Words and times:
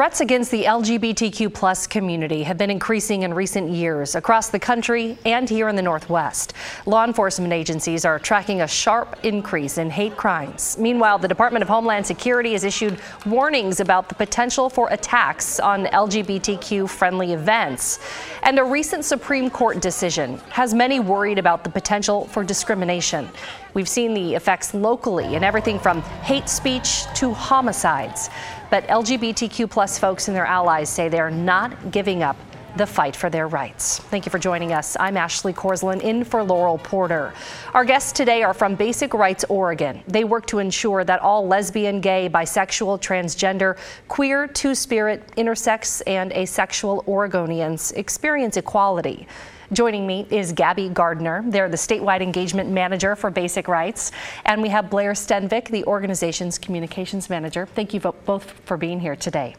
threats 0.00 0.22
against 0.22 0.50
the 0.50 0.64
LGBTQ 0.64 1.52
plus 1.52 1.86
community 1.86 2.42
have 2.42 2.56
been 2.56 2.70
increasing 2.70 3.22
in 3.22 3.34
recent 3.34 3.68
years 3.68 4.14
across 4.14 4.48
the 4.48 4.58
country 4.58 5.18
and 5.26 5.46
here 5.46 5.68
in 5.68 5.76
the 5.76 5.82
Northwest. 5.82 6.54
Law 6.86 7.04
enforcement 7.04 7.52
agencies 7.52 8.06
are 8.06 8.18
tracking 8.18 8.62
a 8.62 8.66
sharp 8.66 9.18
increase 9.24 9.76
in 9.76 9.90
hate 9.90 10.16
crimes. 10.16 10.78
Meanwhile, 10.78 11.18
the 11.18 11.28
Department 11.28 11.62
of 11.62 11.68
Homeland 11.68 12.06
Security 12.06 12.52
has 12.52 12.64
issued 12.64 12.98
warnings 13.26 13.80
about 13.80 14.08
the 14.08 14.14
potential 14.14 14.70
for 14.70 14.88
attacks 14.88 15.60
on 15.60 15.84
LGBTQ 15.84 16.88
friendly 16.88 17.34
events. 17.34 17.98
And 18.42 18.58
a 18.58 18.64
recent 18.64 19.04
Supreme 19.04 19.50
Court 19.50 19.82
decision 19.82 20.38
has 20.48 20.72
many 20.72 20.98
worried 20.98 21.38
about 21.38 21.62
the 21.62 21.68
potential 21.68 22.24
for 22.28 22.42
discrimination. 22.42 23.28
We've 23.74 23.88
seen 23.88 24.14
the 24.14 24.34
effects 24.34 24.72
locally 24.72 25.34
in 25.34 25.44
everything 25.44 25.78
from 25.78 26.00
hate 26.22 26.48
speech 26.48 27.04
to 27.16 27.34
homicides. 27.34 28.30
But 28.70 28.86
LGBTQ 28.86 29.68
plus 29.68 29.98
folks 29.98 30.28
and 30.28 30.36
their 30.36 30.46
allies 30.46 30.88
say 30.88 31.08
they're 31.08 31.28
not 31.28 31.90
giving 31.90 32.22
up 32.22 32.36
the 32.76 32.86
fight 32.86 33.16
for 33.16 33.28
their 33.28 33.48
rights. 33.48 33.98
Thank 33.98 34.26
you 34.26 34.30
for 34.30 34.38
joining 34.38 34.72
us. 34.72 34.96
I'm 35.00 35.16
Ashley 35.16 35.52
Korslien 35.52 36.00
in 36.00 36.22
for 36.22 36.44
Laurel 36.44 36.78
Porter. 36.78 37.34
Our 37.74 37.84
guests 37.84 38.12
today 38.12 38.44
are 38.44 38.54
from 38.54 38.76
Basic 38.76 39.12
Rights 39.12 39.44
Oregon. 39.48 40.04
They 40.06 40.22
work 40.22 40.46
to 40.46 40.60
ensure 40.60 41.02
that 41.02 41.20
all 41.20 41.48
lesbian, 41.48 42.00
gay, 42.00 42.28
bisexual, 42.28 43.00
transgender, 43.00 43.76
queer, 44.06 44.46
two 44.46 44.76
spirit, 44.76 45.32
intersex, 45.36 46.00
and 46.06 46.32
asexual 46.32 47.02
Oregonians 47.08 47.92
experience 47.96 48.56
equality. 48.56 49.26
Joining 49.72 50.04
me 50.04 50.26
is 50.30 50.50
Gabby 50.50 50.88
Gardiner. 50.88 51.44
They're 51.46 51.68
the 51.68 51.76
statewide 51.76 52.22
engagement 52.22 52.70
manager 52.70 53.14
for 53.14 53.30
Basic 53.30 53.68
Rights. 53.68 54.10
And 54.44 54.62
we 54.62 54.68
have 54.68 54.90
Blair 54.90 55.12
Stenvick, 55.12 55.68
the 55.68 55.84
organization's 55.84 56.58
communications 56.58 57.30
manager. 57.30 57.66
Thank 57.66 57.94
you 57.94 58.00
both 58.00 58.50
for 58.64 58.76
being 58.76 58.98
here 58.98 59.14
today. 59.14 59.54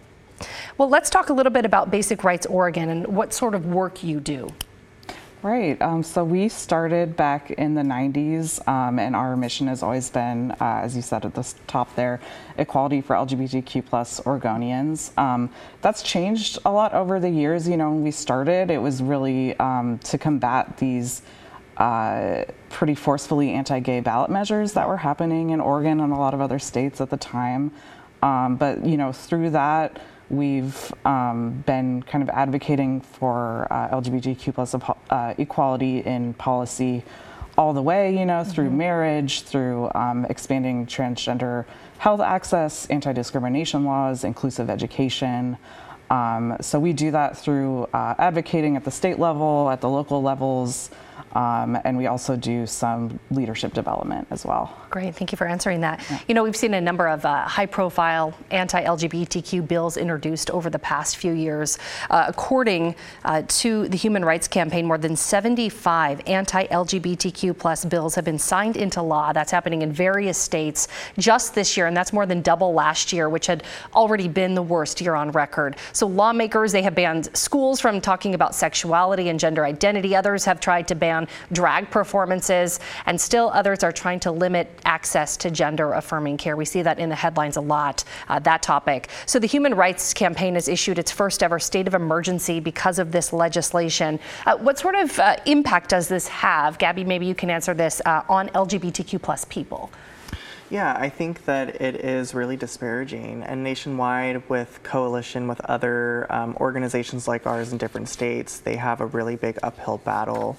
Well, 0.78 0.90
let's 0.90 1.10
talk 1.10 1.30
a 1.30 1.34
little 1.34 1.52
bit 1.52 1.64
about 1.64 1.92
Basic 1.92 2.26
Rights 2.26 2.46
Oregon 2.46 2.90
and 2.90 3.08
what 3.08 3.34
sort 3.34 3.56
of 3.56 3.68
work 3.68 4.04
you 4.04 4.20
do. 4.20 4.50
Right. 5.44 5.82
Um, 5.82 6.04
so 6.04 6.24
we 6.24 6.50
started 6.50 7.16
back 7.16 7.50
in 7.50 7.74
the 7.74 7.82
90s, 7.82 8.66
um, 8.68 9.00
and 9.00 9.16
our 9.16 9.36
mission 9.36 9.66
has 9.68 9.82
always 9.82 10.08
been, 10.08 10.52
uh, 10.52 10.82
as 10.84 10.96
you 10.96 11.02
said 11.02 11.26
at 11.26 11.34
the 11.34 11.52
top 11.66 11.96
there, 11.96 12.22
equality 12.60 13.02
for 13.02 13.16
LGBTQ 13.16 13.84
plus 13.84 14.20
Oregonians. 14.20 15.18
Um, 15.18 15.50
that's 15.82 16.04
changed 16.04 16.60
a 16.64 16.72
lot 16.72 16.94
over 16.94 17.20
the 17.20 17.30
years. 17.30 17.68
You 17.68 17.78
know, 17.78 17.90
when 17.90 18.04
we 18.04 18.12
started, 18.12 18.70
it 18.70 18.78
was 18.78 19.02
really 19.02 19.58
um, 19.58 19.98
to 20.00 20.20
combat 20.20 20.78
these 20.78 21.24
uh, 21.78 22.44
pretty 22.70 22.94
forcefully 22.94 23.50
anti-gay 23.50 24.02
ballot 24.02 24.30
measures 24.30 24.74
that 24.74 24.88
were 24.88 24.98
happening 24.98 25.50
in 25.50 25.60
Oregon 25.60 26.02
and 26.02 26.14
a 26.14 26.18
lot 26.18 26.36
of 26.36 26.42
other 26.42 26.60
states 26.60 27.02
at 27.02 27.10
the 27.10 27.18
time. 27.18 27.72
Um, 28.22 28.58
but 28.58 28.86
you 28.86 28.96
know, 28.96 29.12
through 29.12 29.50
that 29.52 30.00
We've 30.32 30.94
um, 31.04 31.62
been 31.66 32.04
kind 32.04 32.24
of 32.24 32.30
advocating 32.30 33.02
for 33.02 33.68
uh, 33.70 33.90
LGBTQ 33.90 34.56
plus 34.56 34.74
uh, 34.74 35.34
equality 35.38 36.00
in 36.00 36.34
policy 36.36 37.04
all 37.58 37.74
the 37.74 37.82
way, 37.82 38.18
you 38.18 38.26
know, 38.26 38.46
through 38.46 38.68
mm-hmm. 38.68 38.78
marriage, 38.78 39.42
through 39.42 39.92
um, 39.94 40.26
expanding 40.30 40.86
transgender 40.86 41.66
health 41.98 42.22
access, 42.22 42.86
anti 42.86 43.12
discrimination 43.12 43.84
laws, 43.84 44.24
inclusive 44.24 44.70
education. 44.70 45.58
Um, 46.10 46.56
so 46.62 46.80
we 46.80 46.94
do 46.94 47.12
that 47.12 47.38
through 47.38 47.90
uh, 47.94 48.16
advocating 48.18 48.78
at 48.78 48.86
the 48.86 48.92
state 48.92 49.20
level, 49.20 49.70
at 49.70 49.82
the 49.82 49.90
local 49.90 50.22
levels. 50.22 50.92
Um, 51.34 51.78
and 51.84 51.98
we 51.98 52.08
also 52.08 52.36
do 52.36 52.66
some 52.66 53.20
leadership 53.30 53.74
development 53.74 54.28
as 54.32 54.46
well. 54.46 54.78
Great, 54.90 55.16
thank 55.16 55.32
you 55.32 55.38
for 55.38 55.48
answering 55.48 55.82
that. 55.82 56.04
Yeah. 56.10 56.20
You 56.28 56.36
know, 56.36 56.44
we've 56.44 56.56
seen 56.56 56.74
a 56.74 56.82
number 56.82 57.08
of 57.08 57.24
uh, 57.26 57.44
high 57.44 57.66
profile 57.66 58.34
anti 58.52 58.84
LGBTQ 58.84 59.68
bills 59.68 59.96
introduced 59.96 60.50
over 60.52 60.70
the 60.70 60.80
past 60.80 61.18
few 61.18 61.32
years. 61.32 61.78
Uh, 62.10 62.26
according 62.28 62.96
uh, 63.24 63.44
to 63.48 63.88
the 63.88 63.98
Human 63.98 64.26
Rights 64.26 64.48
Campaign, 64.48 64.86
more 64.86 64.98
than 64.98 65.16
75 65.16 66.22
anti 66.28 66.68
LGBTQ 66.68 67.58
plus 67.58 67.86
bills 67.86 68.16
have 68.16 68.26
been 68.26 68.40
signed 68.40 68.76
into 68.76 69.02
law. 69.02 69.32
That's 69.32 69.52
happening 69.52 69.82
in 69.82 69.92
various 69.92 70.38
states 70.38 70.90
just 71.18 71.56
this 71.56 71.78
year, 71.78 71.88
and 71.88 71.96
that's 71.96 72.12
more 72.12 72.26
than 72.26 72.42
double 72.42 72.74
last 72.74 73.14
year, 73.14 73.30
which 73.30 73.48
had 73.48 73.64
already 73.96 74.28
been 74.28 74.56
the 74.56 74.62
worst 74.62 75.00
year 75.00 75.16
on 75.16 75.32
record. 75.32 75.78
So, 75.94 76.08
lawmakers, 76.08 76.74
they 76.74 76.82
have 76.82 76.96
banned 76.96 77.30
schools 77.36 77.80
from 77.80 78.02
talking 78.02 78.36
about 78.36 78.54
sexuality 78.56 79.30
and 79.30 79.40
gender 79.40 79.66
identity. 79.66 80.16
Others 80.16 80.44
have 80.46 80.60
tried 80.60 80.88
to 80.90 80.96
ban 80.96 81.21
drag 81.52 81.90
performances, 81.90 82.80
and 83.06 83.20
still 83.20 83.50
others 83.54 83.84
are 83.84 83.92
trying 83.92 84.20
to 84.22 84.32
limit 84.32 84.68
access 84.86 85.38
to 85.38 85.52
gender 85.52 85.94
affirming 85.94 86.38
care. 86.38 86.56
We 86.56 86.66
see 86.66 86.82
that 86.82 87.00
in 87.00 87.10
the 87.10 87.16
headlines 87.16 87.58
a 87.58 87.62
lot, 87.62 88.04
uh, 88.30 88.40
that 88.40 88.62
topic. 88.62 89.10
So 89.26 89.40
the 89.40 89.48
Human 89.48 89.74
Rights 89.74 90.14
Campaign 90.14 90.56
has 90.56 90.68
issued 90.68 91.00
its 91.00 91.12
first 91.12 91.44
ever 91.44 91.60
state 91.60 91.88
of 91.88 91.94
emergency 91.94 92.60
because 92.60 93.00
of 93.00 93.12
this 93.12 93.34
legislation. 93.34 94.20
Uh, 94.46 94.58
what 94.58 94.80
sort 94.80 94.96
of 94.96 95.18
uh, 95.20 95.38
impact 95.46 95.90
does 95.90 96.08
this 96.08 96.28
have? 96.28 96.78
Gabby, 96.78 97.04
maybe 97.04 97.26
you 97.26 97.36
can 97.36 97.50
answer 97.50 97.74
this 97.74 98.02
uh, 98.06 98.24
on 98.30 98.50
LGBTQ 98.50 99.22
plus 99.22 99.46
people. 99.46 99.92
Yeah, 100.72 100.96
I 100.98 101.10
think 101.10 101.44
that 101.44 101.82
it 101.82 101.98
is 101.98 102.34
really 102.34 102.56
disparaging. 102.56 103.44
And 103.44 103.62
nationwide, 103.62 104.48
with 104.50 104.80
coalition 104.84 105.50
with 105.50 105.60
other 105.66 106.28
um, 106.30 106.56
organizations 106.62 107.28
like 107.28 107.46
ours 107.46 107.74
in 107.74 107.78
different 107.78 108.08
states, 108.08 108.60
they 108.60 108.78
have 108.78 109.02
a 109.02 109.06
really 109.06 109.36
big 109.36 109.60
uphill 109.64 109.98
battle 109.98 110.56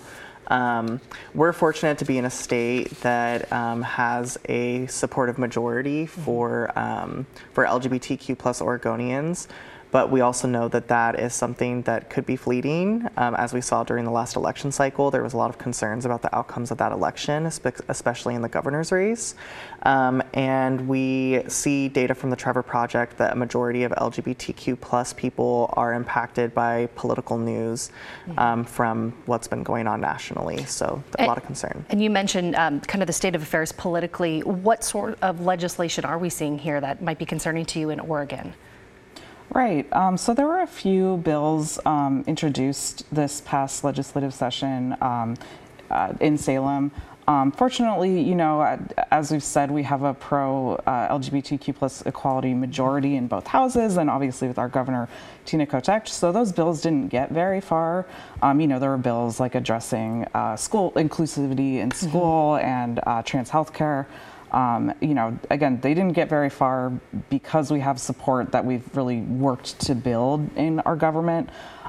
um, 0.52 1.00
we're 1.34 1.52
fortunate 1.54 1.98
to 1.98 2.04
be 2.04 2.18
in 2.18 2.26
a 2.26 2.30
state 2.30 2.90
that 3.00 3.50
um, 3.50 3.80
has 3.82 4.38
a 4.48 4.86
supportive 4.86 5.38
majority 5.38 6.04
mm-hmm. 6.04 6.20
for 6.22 6.78
um, 6.78 7.26
for 7.52 7.64
LGBTQ 7.64 8.36
plus 8.36 8.60
Oregonians. 8.60 9.48
But 9.92 10.10
we 10.10 10.22
also 10.22 10.48
know 10.48 10.68
that 10.68 10.88
that 10.88 11.20
is 11.20 11.34
something 11.34 11.82
that 11.82 12.08
could 12.08 12.24
be 12.24 12.34
fleeting. 12.34 13.06
Um, 13.18 13.34
as 13.34 13.52
we 13.52 13.60
saw 13.60 13.84
during 13.84 14.06
the 14.06 14.10
last 14.10 14.36
election 14.36 14.72
cycle, 14.72 15.10
there 15.10 15.22
was 15.22 15.34
a 15.34 15.36
lot 15.36 15.50
of 15.50 15.58
concerns 15.58 16.06
about 16.06 16.22
the 16.22 16.34
outcomes 16.34 16.70
of 16.70 16.78
that 16.78 16.92
election, 16.92 17.44
especially 17.44 18.34
in 18.34 18.40
the 18.40 18.48
governor's 18.48 18.90
race. 18.90 19.34
Um, 19.82 20.22
and 20.32 20.88
we 20.88 21.42
see 21.46 21.88
data 21.88 22.14
from 22.14 22.30
the 22.30 22.36
Trevor 22.36 22.62
Project 22.62 23.18
that 23.18 23.34
a 23.34 23.36
majority 23.36 23.82
of 23.82 23.92
LGBTQ 23.92 24.80
plus 24.80 25.12
people 25.12 25.72
are 25.76 25.92
impacted 25.92 26.54
by 26.54 26.86
political 26.96 27.36
news 27.36 27.90
um, 28.38 28.64
from 28.64 29.12
what's 29.26 29.46
been 29.46 29.62
going 29.62 29.86
on 29.86 30.00
nationally. 30.00 30.64
So 30.64 31.04
a 31.16 31.20
and, 31.20 31.28
lot 31.28 31.36
of 31.36 31.44
concern. 31.44 31.84
And 31.90 32.02
you 32.02 32.08
mentioned 32.08 32.56
um, 32.56 32.80
kind 32.80 33.02
of 33.02 33.08
the 33.08 33.12
state 33.12 33.34
of 33.34 33.42
affairs 33.42 33.72
politically. 33.72 34.40
What 34.40 34.84
sort 34.84 35.18
of 35.20 35.42
legislation 35.42 36.06
are 36.06 36.18
we 36.18 36.30
seeing 36.30 36.58
here 36.58 36.80
that 36.80 37.02
might 37.02 37.18
be 37.18 37.26
concerning 37.26 37.66
to 37.66 37.78
you 37.78 37.90
in 37.90 38.00
Oregon? 38.00 38.54
Right. 39.54 39.86
Um, 39.92 40.16
so 40.16 40.32
there 40.32 40.46
were 40.46 40.62
a 40.62 40.66
few 40.66 41.18
bills 41.18 41.78
um, 41.84 42.24
introduced 42.26 43.04
this 43.14 43.42
past 43.42 43.84
legislative 43.84 44.32
session 44.32 44.96
um, 45.02 45.36
uh, 45.90 46.14
in 46.20 46.38
Salem. 46.38 46.90
Um, 47.28 47.52
fortunately, 47.52 48.20
you 48.20 48.34
know, 48.34 48.62
as 49.10 49.30
we've 49.30 49.44
said, 49.44 49.70
we 49.70 49.82
have 49.82 50.02
a 50.02 50.14
pro 50.14 50.76
uh, 50.86 51.16
LGBTQ 51.18 51.76
plus 51.76 52.02
equality 52.06 52.54
majority 52.54 53.16
in 53.16 53.28
both 53.28 53.46
houses, 53.46 53.98
and 53.98 54.08
obviously 54.08 54.48
with 54.48 54.58
our 54.58 54.68
governor 54.68 55.06
Tina 55.44 55.66
Kotek. 55.66 56.08
So 56.08 56.32
those 56.32 56.50
bills 56.50 56.80
didn't 56.80 57.08
get 57.08 57.30
very 57.30 57.60
far. 57.60 58.06
Um, 58.40 58.58
you 58.58 58.66
know, 58.66 58.78
there 58.78 58.90
were 58.90 58.96
bills 58.96 59.38
like 59.38 59.54
addressing 59.54 60.26
uh, 60.34 60.56
school 60.56 60.92
inclusivity 60.92 61.76
in 61.76 61.90
school 61.90 62.54
mm-hmm. 62.54 62.66
and 62.66 63.00
uh, 63.06 63.22
trans 63.22 63.50
health 63.50 63.74
care. 63.74 64.08
Um, 64.52 64.92
you 65.00 65.14
know, 65.14 65.38
again, 65.50 65.80
they 65.80 65.94
didn't 65.94 66.12
get 66.12 66.28
very 66.28 66.50
far 66.50 66.92
because 67.30 67.70
we 67.70 67.80
have 67.80 67.98
support 67.98 68.52
that 68.52 68.64
we've 68.64 68.84
really 68.94 69.20
worked 69.20 69.80
to 69.80 69.94
build 69.94 70.48
in 70.56 70.80
our 70.80 70.94
government. 70.94 71.48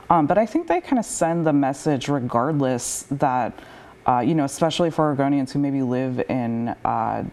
Um, 0.10 0.28
but 0.28 0.38
I 0.38 0.46
think 0.46 0.68
they 0.68 0.80
kind 0.80 0.98
of 1.00 1.06
send 1.06 1.46
the 1.46 1.54
message, 1.54 2.08
regardless, 2.08 3.04
that, 3.12 3.60
uh, 4.08 4.20
you 4.20 4.34
know, 4.34 4.46
especially 4.46 4.92
for 4.92 5.14
Oregonians 5.14 5.52
who 5.52 5.60
maybe 5.60 5.82
live 5.82 6.20
in 6.30 6.70
uh, 6.86 7.26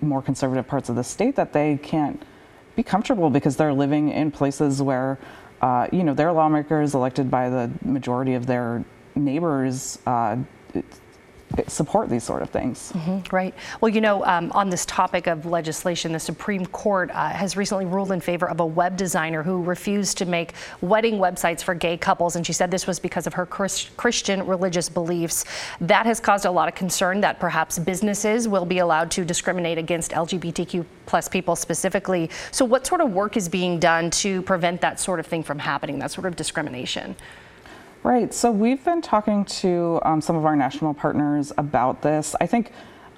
more 0.00 0.22
conservative 0.22 0.66
parts 0.68 0.88
of 0.88 0.96
the 0.96 1.04
state, 1.04 1.34
that 1.36 1.52
they 1.52 1.78
can't 1.82 2.22
be 2.76 2.82
comfortable 2.82 3.30
because 3.30 3.56
they're 3.56 3.72
living 3.72 4.10
in 4.10 4.30
places 4.30 4.82
where, 4.82 5.18
uh, 5.62 5.88
you 5.90 6.04
know, 6.04 6.14
their 6.14 6.32
lawmakers 6.32 6.94
elected 6.94 7.30
by 7.30 7.48
the 7.48 7.70
majority 7.82 8.34
of 8.34 8.46
their 8.46 8.84
neighbors 9.14 9.98
uh, 10.06 10.36
support 11.68 12.08
these 12.08 12.24
sort 12.24 12.42
of 12.42 12.50
things. 12.50 12.92
Mm-hmm, 12.92 13.34
right. 13.34 13.54
Well, 13.80 13.88
you 13.88 14.00
know, 14.00 14.24
um, 14.24 14.52
on 14.52 14.68
this 14.68 14.84
topic 14.86 15.26
of 15.26 15.46
legislation, 15.46 16.12
the 16.12 16.20
Supreme 16.20 16.66
Court 16.66 17.10
uh, 17.10 17.28
has 17.30 17.56
recently 17.56 17.86
ruled 17.86 18.12
in 18.12 18.20
favor 18.20 18.48
of 18.48 18.60
a 18.60 18.66
web 18.66 18.96
designer 18.96 19.42
who 19.42 19.62
refused 19.62 20.18
to 20.18 20.26
make 20.26 20.52
wedding 20.80 21.14
websites 21.14 21.62
for 21.62 21.74
gay 21.74 21.96
couples, 21.96 22.36
and 22.36 22.46
she 22.46 22.52
said 22.52 22.70
this 22.70 22.86
was 22.86 22.98
because 22.98 23.26
of 23.26 23.34
her 23.34 23.46
Chris- 23.46 23.90
Christian 23.96 24.46
religious 24.46 24.88
beliefs. 24.88 25.44
That 25.80 26.06
has 26.06 26.20
caused 26.20 26.44
a 26.44 26.50
lot 26.50 26.68
of 26.68 26.74
concern 26.74 27.20
that 27.20 27.40
perhaps 27.40 27.78
businesses 27.78 28.48
will 28.48 28.66
be 28.66 28.78
allowed 28.78 29.10
to 29.12 29.24
discriminate 29.24 29.78
against 29.78 30.10
LGBTQ 30.12 30.84
plus 31.06 31.28
people 31.28 31.56
specifically. 31.56 32.30
So, 32.50 32.64
what 32.64 32.86
sort 32.86 33.00
of 33.00 33.12
work 33.12 33.36
is 33.36 33.48
being 33.48 33.78
done 33.78 34.10
to 34.10 34.42
prevent 34.42 34.80
that 34.80 35.00
sort 35.00 35.20
of 35.20 35.26
thing 35.26 35.42
from 35.42 35.58
happening, 35.58 35.98
that 36.00 36.10
sort 36.10 36.26
of 36.26 36.36
discrimination? 36.36 37.16
Right. 38.06 38.32
So 38.32 38.52
we've 38.52 38.84
been 38.84 39.02
talking 39.02 39.44
to 39.46 39.98
um, 40.04 40.20
some 40.20 40.36
of 40.36 40.44
our 40.44 40.54
national 40.54 40.94
partners 40.94 41.52
about 41.58 42.02
this. 42.02 42.36
I 42.40 42.46
think 42.46 42.70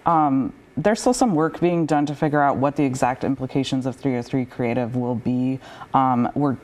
um, 0.07 0.55
there's 0.79 0.99
still 0.99 1.13
some 1.13 1.35
work 1.35 1.61
being 1.61 1.85
done 1.85 2.07
to 2.07 2.15
figure 2.15 2.41
out 2.41 2.57
what 2.57 2.77
the 2.77 2.85
exact 2.85 3.23
implications 3.23 3.85
of 3.85 3.97
303 3.97 4.47
Creative 4.47 4.97
will 4.97 5.15
be. 5.15 5.61
Um, 5.93 6.31
we're 6.35 6.57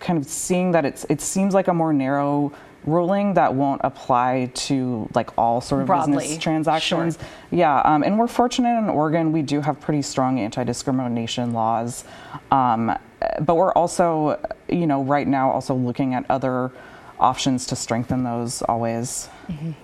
kind 0.00 0.18
of 0.18 0.26
seeing 0.26 0.72
that 0.72 0.84
it's 0.84 1.06
it 1.08 1.20
seems 1.20 1.54
like 1.54 1.68
a 1.68 1.72
more 1.72 1.92
narrow 1.92 2.52
ruling 2.84 3.34
that 3.34 3.54
won't 3.54 3.82
apply 3.84 4.50
to 4.54 5.08
like 5.14 5.30
all 5.38 5.60
sort 5.60 5.82
of 5.82 5.86
Broadly, 5.86 6.16
business 6.24 6.38
transactions. 6.42 7.16
sure. 7.16 7.28
Yeah, 7.52 7.80
um, 7.82 8.02
and 8.02 8.18
we're 8.18 8.26
fortunate 8.26 8.76
in 8.76 8.88
Oregon. 8.88 9.30
We 9.30 9.42
do 9.42 9.60
have 9.60 9.78
pretty 9.78 10.02
strong 10.02 10.40
anti-discrimination 10.40 11.52
laws, 11.52 12.02
um, 12.50 12.98
but 13.40 13.54
we're 13.54 13.72
also, 13.74 14.40
you 14.68 14.88
know, 14.88 15.04
right 15.04 15.28
now 15.28 15.48
also 15.48 15.76
looking 15.76 16.14
at 16.14 16.28
other 16.28 16.72
options 17.20 17.66
to 17.66 17.76
strengthen 17.76 18.24
those 18.24 18.62
always. 18.62 19.28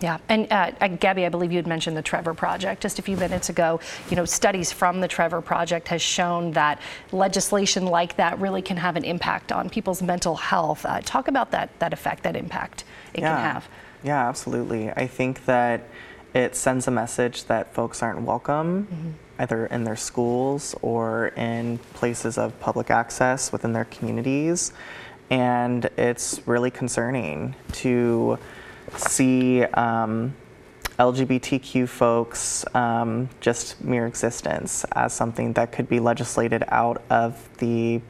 Yeah, 0.01 0.19
and 0.29 0.47
uh, 0.53 0.73
uh, 0.81 0.89
Gabby, 0.89 1.25
I 1.25 1.31
believe 1.31 1.51
you 1.51 1.57
had 1.57 1.67
mentioned 1.67 1.97
the 1.97 2.03
Trevor 2.03 2.35
Project 2.35 2.83
just 2.83 2.99
a 2.99 3.03
few 3.03 3.17
minutes 3.17 3.49
ago. 3.49 3.81
You 4.11 4.17
know, 4.17 4.25
studies 4.27 4.71
from 4.71 5.01
the 5.01 5.09
Trevor 5.09 5.41
Project 5.41 5.89
has 5.89 6.03
shown 6.03 6.53
that 6.53 6.81
legislation 7.13 7.87
like 7.87 8.17
that 8.17 8.39
really 8.39 8.61
can 8.61 8.77
have 8.77 8.97
an 8.97 9.05
impact 9.05 9.53
on 9.53 9.71
people's 9.71 10.03
mental 10.03 10.35
health. 10.37 10.85
Uh, 10.85 11.01
talk 11.01 11.29
about 11.29 11.51
that 11.53 11.71
that 11.79 11.93
effect, 11.93 12.23
that 12.25 12.37
impact 12.37 12.85
it 13.15 13.21
yeah. 13.21 13.35
can 13.35 13.45
have. 13.55 13.69
Yeah, 14.03 14.29
absolutely. 14.29 14.91
I 14.91 15.07
think 15.07 15.47
that 15.47 15.89
it 16.35 16.55
sends 16.55 16.87
a 16.87 16.91
message 16.91 17.45
that 17.45 17.73
folks 17.75 18.03
aren't 18.03 18.21
welcome 18.23 18.87
Mm-hmm. 18.91 19.11
either 19.41 19.67
in 19.67 19.85
their 19.85 19.97
schools 19.97 20.75
or 20.83 21.29
in 21.37 21.79
places 21.95 22.37
of 22.39 22.59
public 22.61 22.91
access 22.91 23.51
within 23.51 23.73
their 23.73 23.87
communities. 23.87 24.73
And 25.35 25.87
it's 25.97 26.41
really 26.47 26.71
concerning 26.71 27.57
to 27.73 28.39
see 28.95 29.65
um, 29.65 30.33
LGBTQ 30.97 31.89
folks 31.89 32.65
um, 32.73 33.29
just 33.41 33.83
mere 33.83 34.07
existence 34.07 34.85
as 34.93 35.13
something 35.13 35.55
that 35.55 35.73
could 35.73 35.89
be 35.89 35.99
legislated 35.99 36.63
out 36.69 37.03
of 37.11 37.49
the 37.59 38.01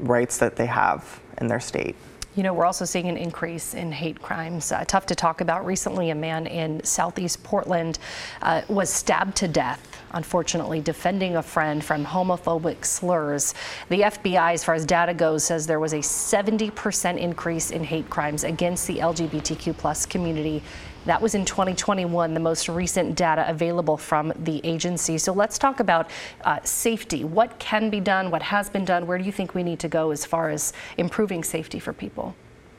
rights 0.00 0.36
that 0.36 0.56
they 0.56 0.66
have 0.66 1.18
in 1.40 1.46
their 1.46 1.60
state. 1.60 1.96
You 2.36 2.42
know, 2.42 2.52
we're 2.52 2.66
also 2.66 2.84
seeing 2.84 3.08
an 3.08 3.16
increase 3.16 3.72
in 3.72 3.90
hate 3.90 4.20
crimes. 4.20 4.70
Uh, 4.70 4.84
tough 4.86 5.06
to 5.06 5.14
talk 5.14 5.40
about. 5.40 5.64
Recently, 5.64 6.10
a 6.10 6.14
man 6.14 6.46
in 6.46 6.84
southeast 6.84 7.42
Portland 7.42 7.98
uh, 8.42 8.60
was 8.68 8.90
stabbed 8.90 9.38
to 9.38 9.48
death, 9.48 10.02
unfortunately, 10.12 10.82
defending 10.82 11.36
a 11.36 11.42
friend 11.42 11.82
from 11.82 12.04
homophobic 12.04 12.84
slurs. 12.84 13.54
The 13.88 14.02
FBI, 14.02 14.52
as 14.52 14.62
far 14.62 14.74
as 14.74 14.84
data 14.84 15.14
goes, 15.14 15.44
says 15.44 15.66
there 15.66 15.80
was 15.80 15.94
a 15.94 16.00
70% 16.00 17.16
increase 17.16 17.70
in 17.70 17.82
hate 17.82 18.10
crimes 18.10 18.44
against 18.44 18.86
the 18.86 18.98
LGBTQ 18.98 19.74
plus 19.78 20.04
community. 20.04 20.62
That 21.06 21.22
was 21.22 21.36
in 21.36 21.44
2021, 21.44 22.34
the 22.34 22.40
most 22.40 22.68
recent 22.68 23.14
data 23.14 23.48
available 23.48 23.96
from 23.96 24.32
the 24.40 24.60
agency. 24.64 25.18
So 25.18 25.32
let's 25.32 25.56
talk 25.56 25.78
about 25.78 26.10
uh, 26.44 26.58
safety. 26.64 27.22
What 27.22 27.56
can 27.60 27.90
be 27.90 28.00
done? 28.00 28.32
What 28.32 28.42
has 28.42 28.68
been 28.68 28.84
done? 28.84 29.06
Where 29.06 29.16
do 29.16 29.22
you 29.22 29.30
think 29.30 29.54
we 29.54 29.62
need 29.62 29.78
to 29.80 29.88
go 29.88 30.10
as 30.10 30.24
far 30.24 30.50
as 30.50 30.72
improving 30.96 31.44
safety 31.44 31.78
for 31.78 31.92
people? 31.92 32.34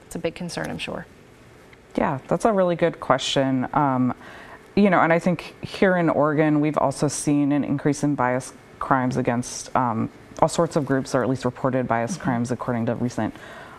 It's 0.05 0.15
a 0.15 0.19
big 0.19 0.35
concern, 0.35 0.69
I'm 0.69 0.77
sure. 0.77 1.05
Yeah, 1.97 2.19
that's 2.27 2.43
a 2.43 2.51
really 2.51 2.75
good 2.75 2.99
question. 2.99 3.67
Um, 3.73 4.13
you 4.75 4.89
know, 4.89 4.99
and 4.99 5.13
I 5.13 5.19
think 5.19 5.55
here 5.63 5.95
in 5.95 6.09
Oregon, 6.09 6.59
we've 6.59 6.77
also 6.77 7.07
seen 7.07 7.53
an 7.53 7.63
increase 7.63 8.03
in 8.03 8.13
bias 8.13 8.51
crimes 8.79 9.15
against 9.15 9.73
um, 9.73 10.09
all 10.39 10.49
sorts 10.49 10.75
of 10.75 10.85
groups, 10.85 11.15
or 11.15 11.23
at 11.23 11.29
least 11.29 11.45
reported 11.45 11.87
bias 11.87 12.17
crimes, 12.17 12.51
according 12.51 12.87
to 12.87 12.95
recent 12.95 13.33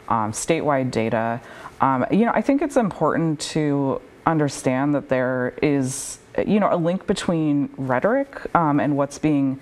um, 0.08 0.32
statewide 0.32 0.90
data. 0.90 1.40
Um, 1.82 2.06
you 2.10 2.24
know, 2.24 2.32
I 2.34 2.40
think 2.40 2.62
it's 2.62 2.76
important 2.76 3.38
to 3.40 4.00
understand 4.26 4.94
that 4.94 5.09
there 5.09 5.55
is, 5.62 6.19
you 6.47 6.61
know, 6.61 6.69
a 6.70 6.76
link 6.76 7.06
between 7.06 7.70
rhetoric 7.76 8.55
um, 8.55 8.81
and 8.81 8.97
what's 8.97 9.19
being 9.19 9.61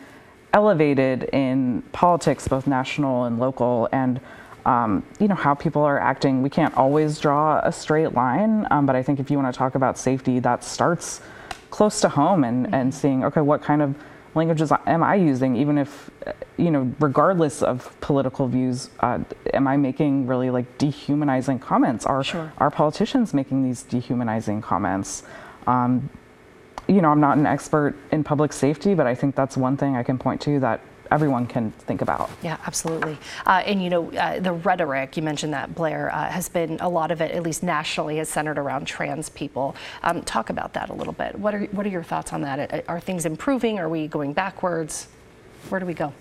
elevated 0.53 1.25
in 1.33 1.83
politics, 1.93 2.49
both 2.49 2.67
national 2.67 3.25
and 3.25 3.39
local, 3.39 3.89
and 3.93 4.21
um, 4.65 5.05
you 5.21 5.29
know 5.29 5.35
how 5.35 5.55
people 5.55 5.83
are 5.83 6.01
acting. 6.01 6.43
We 6.43 6.51
can't 6.51 6.77
always 6.77 7.21
draw 7.21 7.61
a 7.63 7.71
straight 7.71 8.15
line, 8.15 8.67
um, 8.71 8.85
but 8.85 8.97
I 8.97 9.03
think 9.03 9.21
if 9.21 9.31
you 9.31 9.39
want 9.39 9.53
to 9.53 9.57
talk 9.57 9.77
about 9.77 9.97
safety, 9.97 10.41
that 10.41 10.65
starts 10.65 11.21
close 11.71 12.01
to 12.01 12.09
home 12.09 12.43
and, 12.43 12.75
and 12.75 12.93
seeing 12.93 13.25
okay, 13.25 13.43
what 13.43 13.63
kind 13.63 13.83
of 13.83 13.95
languages 14.37 14.71
am 14.87 15.03
I 15.03 15.15
using, 15.17 15.57
even 15.57 15.79
if 15.79 16.11
uh, 16.27 16.33
you 16.57 16.71
know, 16.71 16.93
regardless 17.01 17.63
of 17.63 17.99
political 18.01 18.47
views, 18.47 18.91
uh, 19.01 19.19
am 19.53 19.67
I 19.67 19.77
making 19.77 20.27
really 20.27 20.51
like 20.51 20.79
dehumanizing 20.79 21.59
comments? 21.59 22.07
Are 22.07 22.23
Sure. 22.23 22.53
are 22.59 22.71
politicians 22.71 23.35
making 23.35 23.65
these 23.65 23.83
dehumanizing 23.83 24.63
comments? 24.63 25.23
Um, 25.67 26.11
you 26.87 27.01
know, 27.01 27.09
I'm 27.09 27.21
not 27.21 27.37
an 27.37 27.47
expert 27.47 27.97
in 28.13 28.23
public 28.23 28.53
safety, 28.53 28.95
but 28.95 29.07
I 29.07 29.15
think 29.15 29.35
that's 29.35 29.57
one 29.57 29.77
thing 29.77 29.97
I 29.97 30.03
can 30.03 30.19
point 30.19 30.41
to 30.43 30.61
that 30.61 30.81
everyone 31.11 31.47
can 31.47 31.71
think 31.73 32.03
about. 32.03 32.31
Yeah, 32.43 32.57
absolutely. 32.67 33.19
Uh, 33.47 33.63
and 33.65 33.83
you 33.83 33.91
know, 33.91 34.13
uh, 34.13 34.41
the 34.41 34.53
rhetoric 34.53 35.17
you 35.17 35.23
mentioned 35.23 35.53
that 35.53 35.75
Blair 35.75 36.13
uh, 36.13 36.25
has 36.31 36.49
been 36.49 36.79
a 36.81 36.89
lot 36.89 37.11
of 37.11 37.21
it, 37.21 37.31
at 37.33 37.43
least 37.43 37.63
nationally, 37.63 38.17
has 38.19 38.29
centered 38.29 38.59
around 38.59 38.87
trans 38.87 39.29
people. 39.31 39.77
Um, 40.03 40.23
talk 40.23 40.51
about 40.51 40.73
that 40.75 40.91
a 40.91 40.95
little 40.95 41.13
bit. 41.13 41.39
What 41.39 41.55
are 41.55 41.65
what 41.67 41.87
are 41.87 41.91
your 41.91 42.03
thoughts 42.03 42.33
on 42.33 42.41
that? 42.43 42.73
Are- 42.73 42.83
Are 42.97 43.01
things 43.01 43.27
improving? 43.27 43.79
Are 43.79 43.89
we 43.89 44.07
going 44.09 44.33
backwards? 44.33 45.09
Where 45.69 45.81
do 45.81 45.87
we 45.87 45.95
go? 45.95 46.13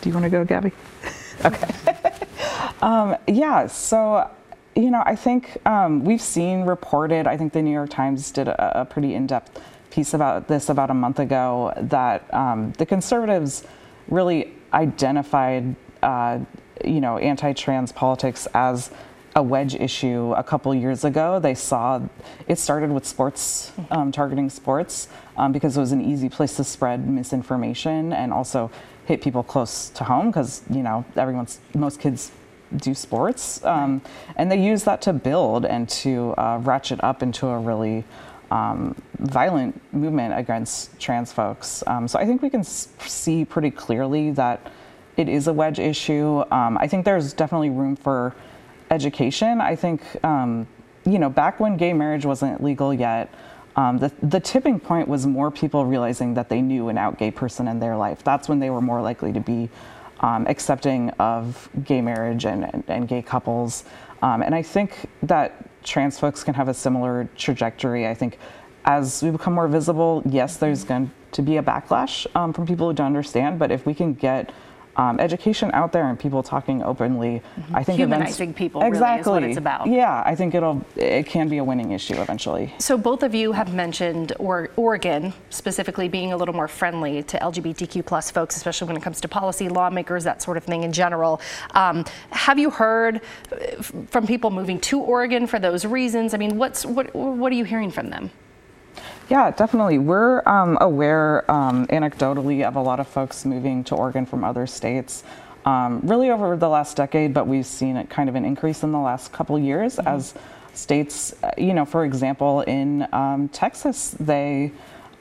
Do 0.00 0.08
you 0.08 0.14
want 0.14 0.24
to 0.24 0.30
go, 0.30 0.44
Gabby? 0.44 0.72
okay. 1.44 1.68
um, 2.82 3.16
yeah, 3.26 3.66
so, 3.66 4.30
you 4.74 4.90
know, 4.90 5.02
I 5.04 5.14
think 5.14 5.58
um, 5.66 6.04
we've 6.04 6.22
seen 6.22 6.62
reported, 6.62 7.26
I 7.26 7.36
think 7.36 7.52
the 7.52 7.60
New 7.60 7.72
York 7.72 7.90
Times 7.90 8.30
did 8.30 8.48
a, 8.48 8.80
a 8.80 8.84
pretty 8.86 9.14
in 9.14 9.26
depth 9.26 9.60
piece 9.90 10.14
about 10.14 10.48
this 10.48 10.68
about 10.68 10.90
a 10.90 10.94
month 10.94 11.18
ago, 11.18 11.72
that 11.76 12.32
um, 12.32 12.72
the 12.72 12.86
conservatives 12.86 13.64
really 14.08 14.54
identified, 14.72 15.74
uh, 16.02 16.38
you 16.84 17.00
know, 17.00 17.18
anti 17.18 17.52
trans 17.52 17.92
politics 17.92 18.46
as 18.54 18.90
a 19.36 19.42
wedge 19.42 19.74
issue 19.74 20.32
a 20.36 20.42
couple 20.42 20.74
years 20.74 21.04
ago. 21.04 21.38
They 21.38 21.54
saw 21.54 22.00
it 22.48 22.58
started 22.58 22.90
with 22.90 23.06
sports, 23.06 23.72
um, 23.90 24.10
targeting 24.12 24.50
sports, 24.50 25.08
um, 25.36 25.52
because 25.52 25.76
it 25.76 25.80
was 25.80 25.92
an 25.92 26.00
easy 26.00 26.28
place 26.28 26.56
to 26.56 26.64
spread 26.64 27.08
misinformation 27.08 28.12
and 28.12 28.32
also 28.32 28.70
hit 29.06 29.22
people 29.22 29.42
close 29.42 29.90
to 29.90 30.04
home 30.04 30.28
because 30.28 30.62
you 30.70 30.82
know 30.82 31.04
everyone's 31.16 31.60
most 31.74 32.00
kids 32.00 32.32
do 32.76 32.94
sports, 32.94 33.64
um, 33.64 34.00
and 34.36 34.50
they 34.50 34.62
use 34.62 34.84
that 34.84 35.02
to 35.02 35.12
build 35.12 35.64
and 35.64 35.88
to 35.88 36.32
uh, 36.38 36.58
ratchet 36.62 37.02
up 37.02 37.22
into 37.22 37.48
a 37.48 37.58
really 37.58 38.04
um, 38.50 38.94
violent 39.18 39.80
movement 39.92 40.36
against 40.36 40.98
trans 40.98 41.32
folks. 41.32 41.84
Um, 41.86 42.08
so 42.08 42.18
I 42.18 42.26
think 42.26 42.42
we 42.42 42.50
can 42.50 42.64
see 42.64 43.44
pretty 43.44 43.70
clearly 43.70 44.32
that 44.32 44.70
it 45.16 45.28
is 45.28 45.46
a 45.46 45.52
wedge 45.52 45.78
issue. 45.78 46.42
Um, 46.50 46.78
I 46.78 46.88
think 46.88 47.04
there's 47.04 47.32
definitely 47.32 47.70
room 47.70 47.96
for 47.96 48.34
education. 48.90 49.60
I 49.60 49.76
think, 49.76 50.02
um, 50.24 50.66
you 51.04 51.18
know, 51.18 51.30
back 51.30 51.60
when 51.60 51.76
gay 51.76 51.92
marriage 51.92 52.24
wasn't 52.26 52.62
legal 52.62 52.92
yet, 52.92 53.32
um, 53.76 53.98
the, 53.98 54.10
the 54.22 54.40
tipping 54.40 54.80
point 54.80 55.06
was 55.06 55.26
more 55.26 55.50
people 55.50 55.86
realizing 55.86 56.34
that 56.34 56.48
they 56.48 56.60
knew 56.60 56.88
an 56.88 56.98
out 56.98 57.18
gay 57.18 57.30
person 57.30 57.68
in 57.68 57.78
their 57.78 57.96
life. 57.96 58.24
That's 58.24 58.48
when 58.48 58.58
they 58.58 58.70
were 58.70 58.80
more 58.80 59.00
likely 59.00 59.32
to 59.32 59.40
be 59.40 59.70
um, 60.20 60.46
accepting 60.48 61.10
of 61.20 61.68
gay 61.84 62.00
marriage 62.00 62.44
and, 62.44 62.64
and, 62.64 62.84
and 62.88 63.08
gay 63.08 63.22
couples. 63.22 63.84
And 64.22 64.54
I 64.54 64.62
think 64.62 65.08
that 65.22 65.69
trans 65.82 66.18
folks 66.18 66.44
can 66.44 66.54
have 66.54 66.68
a 66.68 66.74
similar 66.74 67.28
trajectory. 67.36 68.06
I 68.06 68.14
think 68.14 68.38
as 68.84 69.22
we 69.22 69.30
become 69.30 69.54
more 69.54 69.68
visible, 69.68 70.22
yes, 70.24 70.56
there's 70.56 70.84
going 70.84 71.10
to 71.32 71.42
be 71.42 71.56
a 71.56 71.62
backlash 71.62 72.26
um, 72.34 72.52
from 72.52 72.66
people 72.66 72.88
who 72.88 72.94
don't 72.94 73.06
understand, 73.06 73.58
but 73.58 73.70
if 73.70 73.86
we 73.86 73.94
can 73.94 74.14
get 74.14 74.52
um, 74.96 75.20
education 75.20 75.70
out 75.72 75.92
there 75.92 76.08
and 76.08 76.18
people 76.18 76.42
talking 76.42 76.82
openly, 76.82 77.42
I 77.72 77.84
think 77.84 78.00
events- 78.00 78.36
Humanizing 78.36 78.54
people 78.54 78.80
really 78.82 79.20
is 79.20 79.26
what 79.26 79.42
it's 79.42 79.56
about. 79.56 79.86
Yeah, 79.86 80.22
I 80.26 80.34
think 80.34 80.54
it'll 80.54 80.84
it 80.96 81.26
can 81.26 81.48
be 81.48 81.58
a 81.58 81.64
winning 81.64 81.92
issue 81.92 82.20
eventually. 82.20 82.74
So 82.78 82.98
both 82.98 83.22
of 83.22 83.34
you 83.34 83.52
have 83.52 83.72
mentioned 83.72 84.32
or, 84.38 84.70
Oregon 84.76 85.32
specifically 85.50 86.08
being 86.08 86.32
a 86.32 86.36
little 86.36 86.54
more 86.54 86.68
friendly 86.68 87.22
to 87.24 87.38
LGBTQ 87.38 88.04
plus 88.04 88.30
folks, 88.30 88.56
especially 88.56 88.88
when 88.88 88.96
it 88.96 89.02
comes 89.02 89.20
to 89.20 89.28
policy, 89.28 89.68
lawmakers, 89.68 90.24
that 90.24 90.42
sort 90.42 90.56
of 90.56 90.64
thing 90.64 90.82
in 90.84 90.92
general. 90.92 91.40
Um, 91.72 92.04
have 92.30 92.58
you 92.58 92.70
heard 92.70 93.20
uh, 93.52 93.82
from 93.82 94.26
people 94.26 94.50
moving 94.50 94.80
to 94.80 95.00
Oregon 95.00 95.46
for 95.46 95.58
those 95.58 95.84
reasons? 95.84 96.34
I 96.34 96.38
mean, 96.38 96.56
what's 96.56 96.84
what 96.84 97.14
what 97.14 97.52
are 97.52 97.54
you 97.54 97.64
hearing 97.64 97.90
from 97.90 98.10
them? 98.10 98.30
Yeah, 99.30 99.52
definitely. 99.52 99.98
We're 99.98 100.42
um, 100.44 100.76
aware 100.80 101.48
um, 101.48 101.86
anecdotally 101.86 102.64
of 102.64 102.74
a 102.74 102.82
lot 102.82 102.98
of 102.98 103.06
folks 103.06 103.44
moving 103.44 103.84
to 103.84 103.94
Oregon 103.94 104.26
from 104.26 104.42
other 104.42 104.66
states. 104.66 105.22
Um, 105.64 106.00
really 106.02 106.30
over 106.30 106.56
the 106.56 106.68
last 106.68 106.96
decade, 106.96 107.32
but 107.32 107.46
we've 107.46 107.64
seen 107.64 107.96
it 107.96 108.10
kind 108.10 108.28
of 108.28 108.34
an 108.34 108.44
increase 108.44 108.82
in 108.82 108.90
the 108.90 108.98
last 108.98 109.30
couple 109.30 109.56
years 109.56 110.00
as 110.00 110.34
states, 110.72 111.32
uh, 111.44 111.50
you 111.56 111.74
know, 111.74 111.84
for 111.84 112.04
example, 112.04 112.62
in 112.62 113.06
um, 113.12 113.48
Texas, 113.50 114.16
they 114.18 114.72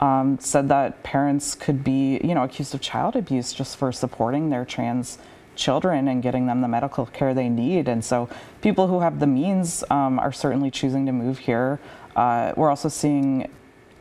um, 0.02 0.40
said 0.40 0.70
that 0.70 1.04
parents 1.04 1.54
could 1.54 1.84
be, 1.84 2.20
you 2.24 2.34
know, 2.34 2.46
accused 2.46 2.74
of 2.74 2.82
child 2.82 3.16
abuse 3.16 3.54
just 3.54 3.78
for 3.78 3.92
supporting 3.92 4.50
their 4.50 4.66
trans 4.66 5.20
children 5.56 6.08
and 6.08 6.24
getting 6.24 6.48
them 6.48 6.62
the 6.62 6.68
medical 6.68 7.06
care 7.06 7.36
they 7.36 7.50
need. 7.50 7.88
And 7.88 8.04
so 8.04 8.28
people 8.62 8.88
who 8.88 9.02
have 9.02 9.20
the 9.20 9.28
means 9.28 9.84
um, 9.92 10.18
are 10.18 10.32
certainly 10.32 10.72
choosing 10.72 11.06
to 11.06 11.12
move 11.12 11.38
here. 11.38 11.80
Uh, 12.16 12.54
we're 12.56 12.70
also 12.72 12.90
seeing, 12.90 13.50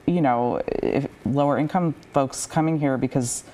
you 0.08 0.22
know, 0.22 0.60
if 0.66 1.06
lower 1.26 1.58
income 1.58 1.94
folks 2.12 2.46
coming 2.46 2.78
here 2.78 2.96
because 2.96 3.44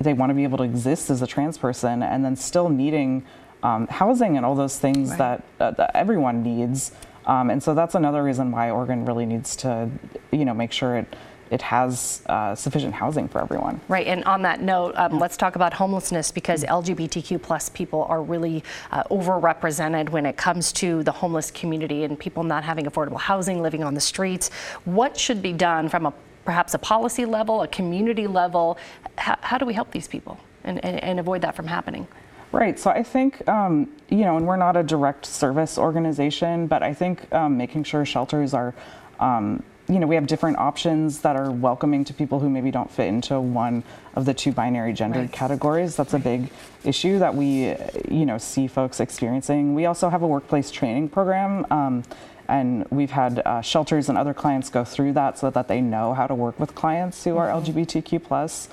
they 0.00 0.12
want 0.12 0.30
to 0.30 0.34
be 0.34 0.42
able 0.44 0.58
to 0.58 0.64
exist 0.64 1.10
as 1.10 1.22
a 1.22 1.26
trans 1.26 1.58
person 1.58 2.02
and 2.02 2.24
then 2.24 2.36
still 2.36 2.68
needing 2.68 3.24
um, 3.62 3.86
housing 3.88 4.36
and 4.36 4.44
all 4.46 4.54
those 4.54 4.78
things 4.78 5.10
Right. 5.10 5.18
that, 5.18 5.42
uh, 5.60 5.70
that 5.72 5.90
everyone 5.94 6.42
needs. 6.42 6.92
Um, 7.26 7.50
and 7.50 7.62
so 7.62 7.74
that's 7.74 7.94
another 7.94 8.22
reason 8.22 8.50
why 8.52 8.70
Oregon 8.70 9.04
really 9.04 9.26
needs 9.26 9.56
to, 9.56 9.90
you 10.30 10.44
know, 10.44 10.54
make 10.54 10.72
sure 10.72 10.96
it 10.96 11.14
it 11.50 11.62
has 11.62 12.22
uh, 12.26 12.54
sufficient 12.54 12.94
housing 12.94 13.28
for 13.28 13.40
everyone. 13.40 13.80
Right, 13.88 14.06
and 14.06 14.24
on 14.24 14.42
that 14.42 14.60
note, 14.60 14.94
um, 14.96 15.18
let's 15.18 15.36
talk 15.36 15.56
about 15.56 15.72
homelessness 15.72 16.30
because 16.30 16.64
LGBTQ 16.64 17.40
plus 17.42 17.68
people 17.68 18.04
are 18.08 18.22
really 18.22 18.64
uh, 18.90 19.04
overrepresented 19.04 20.10
when 20.10 20.26
it 20.26 20.36
comes 20.36 20.72
to 20.74 21.02
the 21.02 21.12
homeless 21.12 21.50
community 21.50 22.04
and 22.04 22.18
people 22.18 22.42
not 22.42 22.64
having 22.64 22.86
affordable 22.86 23.20
housing, 23.20 23.62
living 23.62 23.84
on 23.84 23.94
the 23.94 24.00
streets. 24.00 24.50
What 24.84 25.16
should 25.16 25.42
be 25.42 25.52
done 25.52 25.88
from 25.88 26.06
a 26.06 26.14
perhaps 26.44 26.74
a 26.74 26.78
policy 26.78 27.26
level, 27.26 27.62
a 27.62 27.68
community 27.68 28.26
level? 28.26 28.78
How, 29.18 29.36
how 29.42 29.58
do 29.58 29.66
we 29.66 29.74
help 29.74 29.90
these 29.90 30.08
people 30.08 30.38
and, 30.64 30.82
and, 30.84 31.02
and 31.02 31.20
avoid 31.20 31.42
that 31.42 31.54
from 31.54 31.66
happening? 31.66 32.06
Right. 32.52 32.78
So 32.78 32.90
I 32.90 33.02
think, 33.02 33.46
um, 33.48 33.92
you 34.08 34.18
know, 34.18 34.36
and 34.36 34.46
we're 34.46 34.56
not 34.56 34.76
a 34.76 34.82
direct 34.82 35.26
service 35.26 35.76
organization, 35.76 36.66
but 36.68 36.82
I 36.82 36.94
think 36.94 37.30
um, 37.34 37.58
making 37.58 37.84
sure 37.84 38.04
shelters 38.06 38.54
are, 38.54 38.72
um, 39.20 39.62
you 39.88 39.98
know, 40.00 40.06
we 40.06 40.14
have 40.16 40.26
different 40.26 40.58
options 40.58 41.20
that 41.20 41.36
are 41.36 41.50
welcoming 41.50 42.04
to 42.04 42.14
people 42.14 42.40
who 42.40 42.50
maybe 42.50 42.70
don't 42.70 42.90
fit 42.90 43.06
into 43.06 43.40
one 43.40 43.84
of 44.14 44.24
the 44.24 44.34
two 44.34 44.50
binary 44.52 44.92
gendered 44.92 45.22
Right. 45.22 45.32
categories. 45.32 45.94
That's 45.96 46.14
a 46.14 46.18
big 46.18 46.50
issue 46.84 47.18
that 47.20 47.34
we, 47.34 47.74
you 48.10 48.26
know, 48.26 48.38
see 48.38 48.66
folks 48.66 48.98
experiencing. 49.00 49.74
We 49.74 49.86
also 49.86 50.08
have 50.08 50.22
a 50.22 50.26
workplace 50.26 50.70
training 50.70 51.10
program. 51.10 51.66
Um, 51.70 52.02
and 52.48 52.86
we've 52.90 53.10
had 53.10 53.42
uh, 53.44 53.60
shelters 53.60 54.08
and 54.08 54.16
other 54.16 54.32
clients 54.34 54.70
go 54.70 54.84
through 54.84 55.12
that 55.14 55.38
so 55.38 55.50
that 55.50 55.66
they 55.68 55.80
know 55.80 56.14
how 56.14 56.26
to 56.26 56.34
work 56.34 56.58
with 56.60 56.74
clients 56.74 57.24
who 57.24 57.36
are 57.36 57.48
LGBTQ 57.48 58.22
plus. 58.22 58.68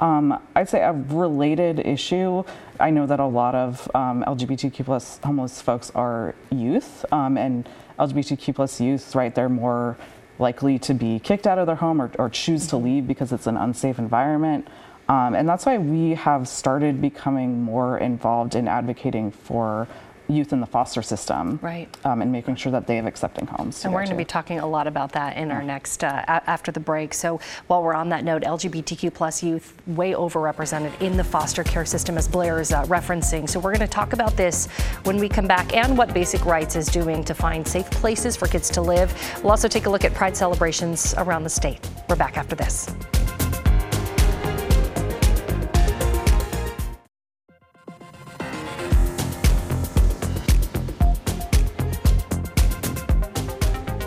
Um, 0.00 0.38
I'd 0.54 0.68
say 0.68 0.82
a 0.82 0.92
related 0.92 1.78
issue. 1.80 2.42
I 2.80 2.90
know 2.90 3.06
that 3.06 3.20
a 3.20 3.26
lot 3.26 3.54
of 3.54 3.88
um, 3.94 4.24
LGBTQ 4.26 4.84
plus 4.84 5.18
homeless 5.24 5.60
folks 5.62 5.90
are 5.94 6.34
youth, 6.50 7.04
um, 7.12 7.38
and 7.38 7.66
LGBTQ 7.98 8.54
plus 8.54 8.80
youth, 8.80 9.14
right? 9.14 9.34
They're 9.34 9.48
more 9.48 9.96
likely 10.38 10.78
to 10.80 10.94
be 10.94 11.18
kicked 11.18 11.46
out 11.46 11.58
of 11.58 11.66
their 11.66 11.76
home 11.76 12.00
or, 12.00 12.10
or 12.18 12.28
choose 12.28 12.66
to 12.68 12.76
leave 12.76 13.06
because 13.06 13.32
it's 13.32 13.46
an 13.46 13.56
unsafe 13.56 13.98
environment. 13.98 14.66
Um, 15.08 15.34
and 15.34 15.48
that's 15.48 15.66
why 15.66 15.78
we 15.78 16.14
have 16.14 16.48
started 16.48 17.00
becoming 17.00 17.62
more 17.62 17.98
involved 17.98 18.54
in 18.54 18.68
advocating 18.68 19.30
for 19.30 19.86
youth 20.28 20.52
in 20.52 20.60
the 20.60 20.66
foster 20.66 21.02
system, 21.02 21.58
Right. 21.62 21.88
Um, 22.04 22.22
and 22.22 22.32
making 22.32 22.56
sure 22.56 22.72
that 22.72 22.86
they 22.86 22.96
have 22.96 23.06
accepting 23.06 23.46
homes. 23.46 23.84
And 23.84 23.92
we're 23.92 24.00
going 24.00 24.10
to 24.10 24.16
be 24.16 24.24
talking 24.24 24.58
a 24.58 24.66
lot 24.66 24.86
about 24.86 25.12
that 25.12 25.36
in 25.36 25.50
our 25.50 25.62
next 25.62 26.02
uh, 26.02 26.24
a- 26.26 26.50
after 26.50 26.72
the 26.72 26.80
break. 26.80 27.12
So 27.14 27.40
while 27.66 27.82
we're 27.82 27.94
on 27.94 28.08
that 28.10 28.24
note, 28.24 28.42
LGBTQ 28.42 29.12
plus 29.12 29.42
youth 29.42 29.74
way 29.86 30.12
overrepresented 30.12 30.98
in 31.00 31.16
the 31.16 31.24
foster 31.24 31.62
care 31.64 31.84
system, 31.84 32.16
as 32.16 32.26
Blair 32.28 32.60
is 32.60 32.72
uh, 32.72 32.84
referencing. 32.84 33.48
So 33.48 33.60
we're 33.60 33.72
going 33.72 33.86
to 33.86 33.92
talk 33.92 34.12
about 34.12 34.36
this 34.36 34.66
when 35.04 35.18
we 35.18 35.28
come 35.28 35.46
back 35.46 35.74
and 35.74 35.96
what 35.96 36.12
Basic 36.14 36.44
Rights 36.44 36.76
is 36.76 36.86
doing 36.86 37.22
to 37.24 37.34
find 37.34 37.66
safe 37.66 37.90
places 37.90 38.36
for 38.36 38.46
kids 38.46 38.70
to 38.70 38.80
live. 38.80 39.12
We'll 39.42 39.50
also 39.50 39.68
take 39.68 39.86
a 39.86 39.90
look 39.90 40.04
at 40.04 40.14
Pride 40.14 40.36
celebrations 40.36 41.14
around 41.18 41.44
the 41.44 41.50
state. 41.50 41.80
We're 42.08 42.16
back 42.16 42.36
after 42.36 42.56
this. 42.56 42.88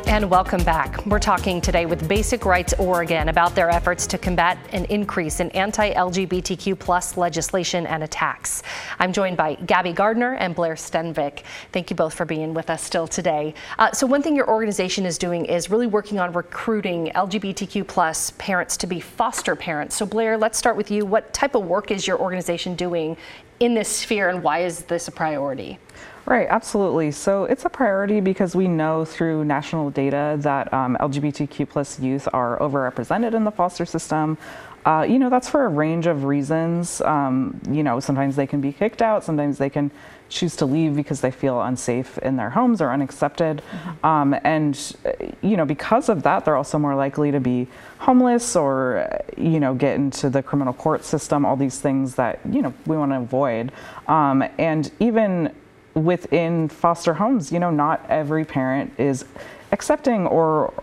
And 0.08 0.32
welcome 0.32 0.64
back. 0.64 1.06
We're 1.06 1.20
talking 1.20 1.60
today 1.60 1.86
with 1.86 2.08
Basic 2.08 2.46
Rights 2.46 2.74
Oregon 2.80 3.28
about 3.28 3.56
their 3.56 3.70
efforts 3.70 4.08
to 4.08 4.18
combat 4.18 4.58
an 4.72 4.86
increase 4.86 5.42
in 5.42 5.50
anti-LGBTQ 5.52 6.80
plus 6.80 7.18
legislation 7.18 7.86
and 7.86 8.02
attacks. 8.02 8.64
I'm 9.00 9.12
joined 9.12 9.36
by 9.36 9.56
Gabby 9.56 9.92
Gardiner 9.92 10.36
and 10.36 10.56
Blair 10.56 10.76
Stenvick. 10.76 11.44
Thank 11.74 11.90
you 11.90 11.98
both 11.98 12.14
for 12.14 12.24
being 12.24 12.54
with 12.54 12.70
us 12.70 12.82
still 12.82 13.06
today. 13.06 13.54
Uh, 13.78 13.92
so 13.92 14.08
one 14.08 14.24
thing 14.24 14.34
your 14.34 14.50
organization 14.50 15.06
is 15.06 15.18
doing 15.18 15.44
is 15.44 15.70
really 15.70 15.88
working 15.88 16.20
on 16.20 16.32
recruiting 16.32 17.12
LGBTQ 17.14 17.86
plus 17.86 18.32
parents 18.38 18.78
to 18.78 18.88
be 18.88 19.02
foster 19.02 19.58
parents. 19.58 19.98
So 19.98 20.06
Blair, 20.06 20.38
let's 20.38 20.58
start 20.58 20.78
with 20.78 20.90
you. 20.90 21.06
What 21.06 21.34
type 21.34 21.54
of 21.54 21.66
work 21.66 21.92
is 21.92 22.08
your 22.08 22.18
organization 22.18 22.76
doing 22.76 23.18
in 23.60 23.74
this 23.74 23.90
sphere 23.90 24.30
and 24.30 24.42
why 24.42 24.60
is 24.60 24.84
this 24.84 25.10
a 25.10 25.12
priority? 25.12 25.80
Right, 26.28 26.48
absolutely. 26.50 27.12
So 27.12 27.46
it's 27.46 27.64
a 27.64 27.70
priority 27.70 28.20
because 28.20 28.54
we 28.54 28.68
know 28.68 29.06
through 29.06 29.46
national 29.46 29.92
data 29.92 30.36
that 30.42 30.74
um, 30.74 30.98
LGBTQ 31.00 31.70
plus 31.70 32.02
youth 32.02 32.28
are 32.34 32.60
overrepresented 32.60 33.34
in 33.34 33.46
the 33.46 33.52
foster 33.52 33.86
system. 33.86 34.38
Uh, 34.86 35.06
you 35.08 35.20
know, 35.20 35.30
that's 35.30 35.48
for 35.48 35.64
a 35.64 35.70
range 35.70 36.06
of 36.06 36.26
reasons. 36.26 37.00
Um, 37.02 37.62
you 37.70 37.82
know, 37.82 38.02
sometimes 38.02 38.36
they 38.36 38.46
can 38.46 38.60
be 38.60 38.74
kicked 38.74 39.02
out, 39.02 39.24
sometimes 39.24 39.58
they 39.58 39.70
can 39.70 39.90
choose 40.28 40.58
to 40.58 40.66
leave 40.66 40.98
because 40.98 41.22
they 41.22 41.32
feel 41.32 41.62
unsafe 41.62 42.18
in 42.18 42.36
their 42.36 42.50
homes 42.50 42.82
or 42.82 42.92
unaccepted. 42.92 43.62
Um, 44.04 44.36
and, 44.44 44.98
you 45.42 45.56
know, 45.56 45.66
because 45.66 46.10
of 46.10 46.24
that, 46.24 46.44
they're 46.44 46.58
also 46.58 46.78
more 46.78 46.96
likely 46.96 47.32
to 47.32 47.40
be 47.40 47.68
homeless 48.00 48.54
or, 48.58 49.22
you 49.38 49.62
know, 49.62 49.74
get 49.74 49.96
into 49.96 50.30
the 50.30 50.44
criminal 50.44 50.74
court 50.74 51.06
system, 51.06 51.46
all 51.46 51.56
these 51.56 51.80
things 51.80 52.16
that, 52.16 52.42
you 52.50 52.62
know, 52.62 52.74
we 52.86 52.98
want 52.98 53.14
to 53.14 53.18
avoid. 53.18 53.72
Um, 54.10 54.44
and 54.58 54.92
even 55.00 55.54
within 55.98 56.70
foster 56.70 57.14
homes, 57.16 57.52
you 57.52 57.60
know, 57.60 57.72
not 57.72 58.06
every 58.10 58.46
parent 58.46 58.94
is 58.98 59.26
accepting 59.72 60.26
or, 60.28 60.74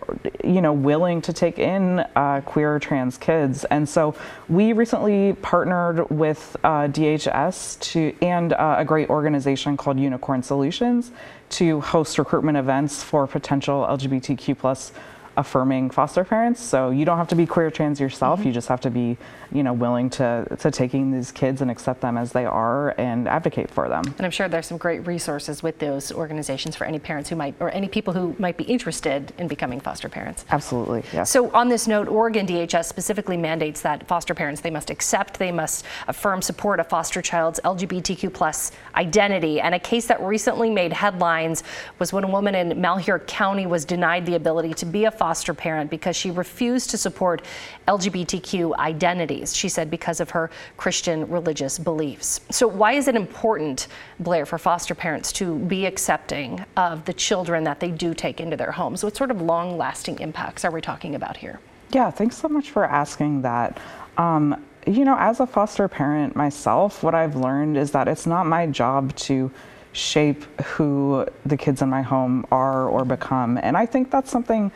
you 0.43 0.61
know, 0.61 0.71
willing 0.71 1.21
to 1.21 1.33
take 1.33 1.57
in 1.57 1.99
uh, 2.15 2.41
queer 2.45 2.77
trans 2.79 3.17
kids. 3.17 3.65
And 3.65 3.87
so 3.89 4.15
we 4.47 4.73
recently 4.73 5.33
partnered 5.41 6.07
with 6.11 6.55
uh, 6.63 6.87
DHS 6.87 7.79
to 7.79 8.15
and 8.21 8.53
uh, 8.53 8.75
a 8.77 8.85
great 8.85 9.09
organization 9.09 9.75
called 9.75 9.99
Unicorn 9.99 10.43
Solutions 10.43 11.11
to 11.49 11.81
host 11.81 12.19
recruitment 12.19 12.57
events 12.57 13.01
for 13.01 13.25
potential 13.25 13.85
LGBTQ 13.89 14.57
plus 14.57 14.91
affirming 15.37 15.89
foster 15.89 16.23
parents. 16.23 16.61
So 16.61 16.89
you 16.89 17.05
don't 17.05 17.17
have 17.17 17.27
to 17.29 17.35
be 17.35 17.45
queer 17.45 17.69
trans 17.69 17.99
yourself. 17.99 18.39
Mm-hmm. 18.39 18.47
You 18.47 18.53
just 18.53 18.67
have 18.67 18.81
to 18.81 18.89
be, 18.89 19.17
you 19.51 19.63
know, 19.63 19.73
willing 19.73 20.09
to 20.11 20.45
to 20.59 20.71
taking 20.71 21.11
these 21.11 21.31
kids 21.31 21.61
and 21.61 21.69
accept 21.69 22.01
them 22.01 22.17
as 22.17 22.31
they 22.31 22.45
are 22.45 22.95
and 22.99 23.27
advocate 23.27 23.69
for 23.69 23.89
them. 23.89 24.03
And 24.17 24.25
I'm 24.25 24.31
sure 24.31 24.47
there's 24.47 24.67
some 24.67 24.77
great 24.77 25.05
resources 25.05 25.61
with 25.61 25.79
those 25.79 26.11
organizations 26.11 26.75
for 26.75 26.85
any 26.85 26.99
parents 26.99 27.29
who 27.29 27.35
might, 27.35 27.55
or 27.59 27.69
any 27.71 27.87
people 27.87 28.13
who 28.13 28.35
might 28.39 28.57
be 28.57 28.63
interested 28.63 29.33
in 29.37 29.47
becoming 29.47 29.79
foster 29.79 30.09
parents. 30.09 30.45
Absolutely. 30.49 31.03
Yes. 31.13 31.29
So 31.29 31.51
on 31.51 31.69
this 31.69 31.87
note, 31.87 32.07
Oregon 32.07 32.47
DHS 32.47 32.85
specifically 32.85 33.37
mandates 33.37 33.81
that 33.81 34.07
foster 34.07 34.33
parents, 34.33 34.61
they 34.61 34.71
must 34.71 34.89
accept, 34.89 35.39
they 35.39 35.51
must 35.51 35.85
affirm 36.07 36.41
support 36.41 36.79
a 36.79 36.83
foster 36.83 37.21
child's 37.21 37.59
LGBTQ 37.63 38.33
plus 38.33 38.71
identity. 38.95 39.59
And 39.59 39.75
a 39.75 39.79
case 39.79 40.07
that 40.07 40.21
recently 40.21 40.69
made 40.69 40.93
headlines 40.93 41.63
was 41.99 42.13
when 42.13 42.23
a 42.23 42.27
woman 42.27 42.55
in 42.55 42.79
Malheur 42.79 43.19
County 43.19 43.65
was 43.65 43.85
denied 43.85 44.25
the 44.25 44.35
ability 44.35 44.73
to 44.75 44.85
be 44.85 45.05
a 45.05 45.11
foster 45.11 45.24
parent 45.53 45.89
because 45.89 46.15
she 46.15 46.31
refused 46.31 46.89
to 46.91 46.97
support 46.97 47.41
LGBTQ 47.87 48.77
identities. 48.77 49.55
She 49.55 49.69
said 49.69 49.89
because 49.89 50.19
of 50.19 50.29
her 50.31 50.49
Christian 50.77 51.27
religious 51.29 51.79
beliefs. 51.79 52.41
So 52.51 52.67
why 52.67 52.93
is 52.93 53.07
it 53.07 53.15
important, 53.15 53.87
Blair, 54.19 54.45
for 54.45 54.57
foster 54.57 54.95
parents 54.95 55.31
to 55.33 55.57
be 55.59 55.85
accepting 55.85 56.63
of 56.77 57.05
the 57.05 57.13
children 57.13 57.63
that 57.63 57.79
they 57.79 57.91
do 57.91 58.13
take 58.13 58.39
into 58.39 58.57
their 58.57 58.71
homes? 58.71 59.03
What 59.03 59.15
sort 59.15 59.31
of 59.31 59.41
long 59.41 59.77
lasting 59.77 60.19
impacts 60.19 60.65
are 60.65 60.71
we 60.71 60.81
talking 60.81 61.15
about 61.15 61.37
here? 61.37 61.59
Yeah, 61.91 62.11
thanks 62.11 62.37
so 62.37 62.47
much 62.49 62.71
for 62.71 62.85
asking 62.85 63.41
that. 63.43 63.79
Um, 64.17 64.63
you 64.87 65.03
know, 65.05 65.15
as 65.17 65.39
a 65.39 65.47
foster 65.47 65.87
parent 65.87 66.35
myself, 66.35 67.03
what 67.03 67.15
I've 67.15 67.35
learned 67.35 67.77
is 67.77 67.91
that 67.91 68.07
it's 68.07 68.25
not 68.27 68.45
my 68.45 68.67
job 68.67 69.15
to 69.15 69.51
shape 69.95 70.43
who 70.61 71.25
the 71.45 71.55
kids 71.55 71.81
in 71.81 71.89
my 71.89 72.01
home 72.01 72.45
are 72.51 72.87
or 72.87 73.05
become. 73.05 73.57
And 73.57 73.77
I 73.77 73.85
think 73.85 74.11
that's 74.11 74.29
something, 74.29 74.71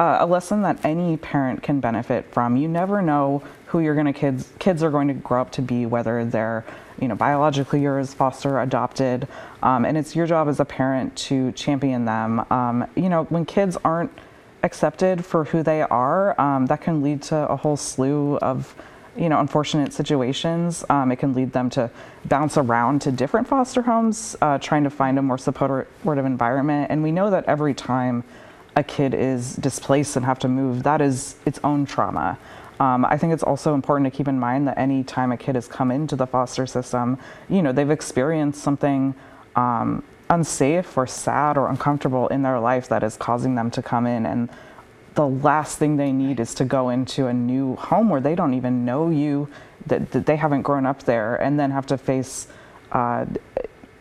uh, 0.00 0.16
a 0.20 0.26
lesson 0.26 0.62
that 0.62 0.82
any 0.82 1.18
parent 1.18 1.62
can 1.62 1.78
benefit 1.78 2.24
from. 2.32 2.56
You 2.56 2.66
never 2.68 3.02
know 3.02 3.42
who 3.66 3.80
you're 3.80 3.94
going 3.94 4.06
to 4.06 4.14
kids 4.14 4.50
kids 4.58 4.82
are 4.82 4.90
going 4.90 5.08
to 5.08 5.14
grow 5.14 5.42
up 5.42 5.52
to 5.52 5.62
be, 5.62 5.84
whether 5.84 6.24
they're 6.24 6.64
you 6.98 7.06
know 7.06 7.14
biologically 7.14 7.82
yours, 7.82 8.14
foster, 8.14 8.58
adopted, 8.60 9.28
um, 9.62 9.84
and 9.84 9.98
it's 9.98 10.16
your 10.16 10.26
job 10.26 10.48
as 10.48 10.58
a 10.58 10.64
parent 10.64 11.14
to 11.16 11.52
champion 11.52 12.06
them. 12.06 12.46
Um, 12.50 12.88
you 12.96 13.10
know, 13.10 13.24
when 13.24 13.44
kids 13.44 13.76
aren't 13.84 14.10
accepted 14.62 15.22
for 15.22 15.44
who 15.44 15.62
they 15.62 15.82
are, 15.82 16.40
um, 16.40 16.64
that 16.66 16.80
can 16.80 17.02
lead 17.02 17.20
to 17.24 17.36
a 17.36 17.56
whole 17.56 17.76
slew 17.76 18.38
of 18.38 18.74
you 19.18 19.28
know 19.28 19.38
unfortunate 19.38 19.92
situations. 19.92 20.82
Um, 20.88 21.12
it 21.12 21.16
can 21.16 21.34
lead 21.34 21.52
them 21.52 21.68
to 21.70 21.90
bounce 22.24 22.56
around 22.56 23.02
to 23.02 23.12
different 23.12 23.46
foster 23.46 23.82
homes, 23.82 24.34
uh, 24.40 24.56
trying 24.56 24.84
to 24.84 24.90
find 24.90 25.18
a 25.18 25.22
more 25.22 25.36
supportive 25.36 26.24
environment. 26.24 26.90
And 26.90 27.02
we 27.02 27.12
know 27.12 27.28
that 27.28 27.44
every 27.44 27.74
time 27.74 28.24
a 28.76 28.82
kid 28.82 29.14
is 29.14 29.56
displaced 29.56 30.16
and 30.16 30.24
have 30.24 30.38
to 30.40 30.48
move, 30.48 30.82
that 30.82 31.00
is 31.00 31.36
its 31.44 31.58
own 31.64 31.86
trauma. 31.86 32.38
Um, 32.78 33.04
I 33.04 33.18
think 33.18 33.32
it's 33.32 33.42
also 33.42 33.74
important 33.74 34.10
to 34.10 34.16
keep 34.16 34.26
in 34.26 34.38
mind 34.38 34.66
that 34.68 34.78
any 34.78 35.04
time 35.04 35.32
a 35.32 35.36
kid 35.36 35.54
has 35.54 35.68
come 35.68 35.90
into 35.90 36.16
the 36.16 36.26
foster 36.26 36.66
system, 36.66 37.18
you 37.48 37.62
know, 37.62 37.72
they've 37.72 37.90
experienced 37.90 38.62
something 38.62 39.14
um, 39.54 40.02
unsafe 40.30 40.96
or 40.96 41.06
sad 41.06 41.58
or 41.58 41.68
uncomfortable 41.68 42.28
in 42.28 42.42
their 42.42 42.58
life 42.58 42.88
that 42.88 43.02
is 43.02 43.16
causing 43.16 43.54
them 43.54 43.70
to 43.72 43.82
come 43.82 44.06
in. 44.06 44.24
And 44.24 44.48
the 45.14 45.26
last 45.26 45.78
thing 45.78 45.96
they 45.96 46.12
need 46.12 46.40
is 46.40 46.54
to 46.54 46.64
go 46.64 46.88
into 46.88 47.26
a 47.26 47.34
new 47.34 47.76
home 47.76 48.08
where 48.08 48.20
they 48.20 48.34
don't 48.34 48.54
even 48.54 48.86
know 48.86 49.10
you, 49.10 49.48
that, 49.86 50.12
that 50.12 50.24
they 50.24 50.36
haven't 50.36 50.62
grown 50.62 50.86
up 50.86 51.02
there 51.02 51.36
and 51.36 51.60
then 51.60 51.70
have 51.72 51.86
to 51.86 51.98
face 51.98 52.48
uh, 52.92 53.26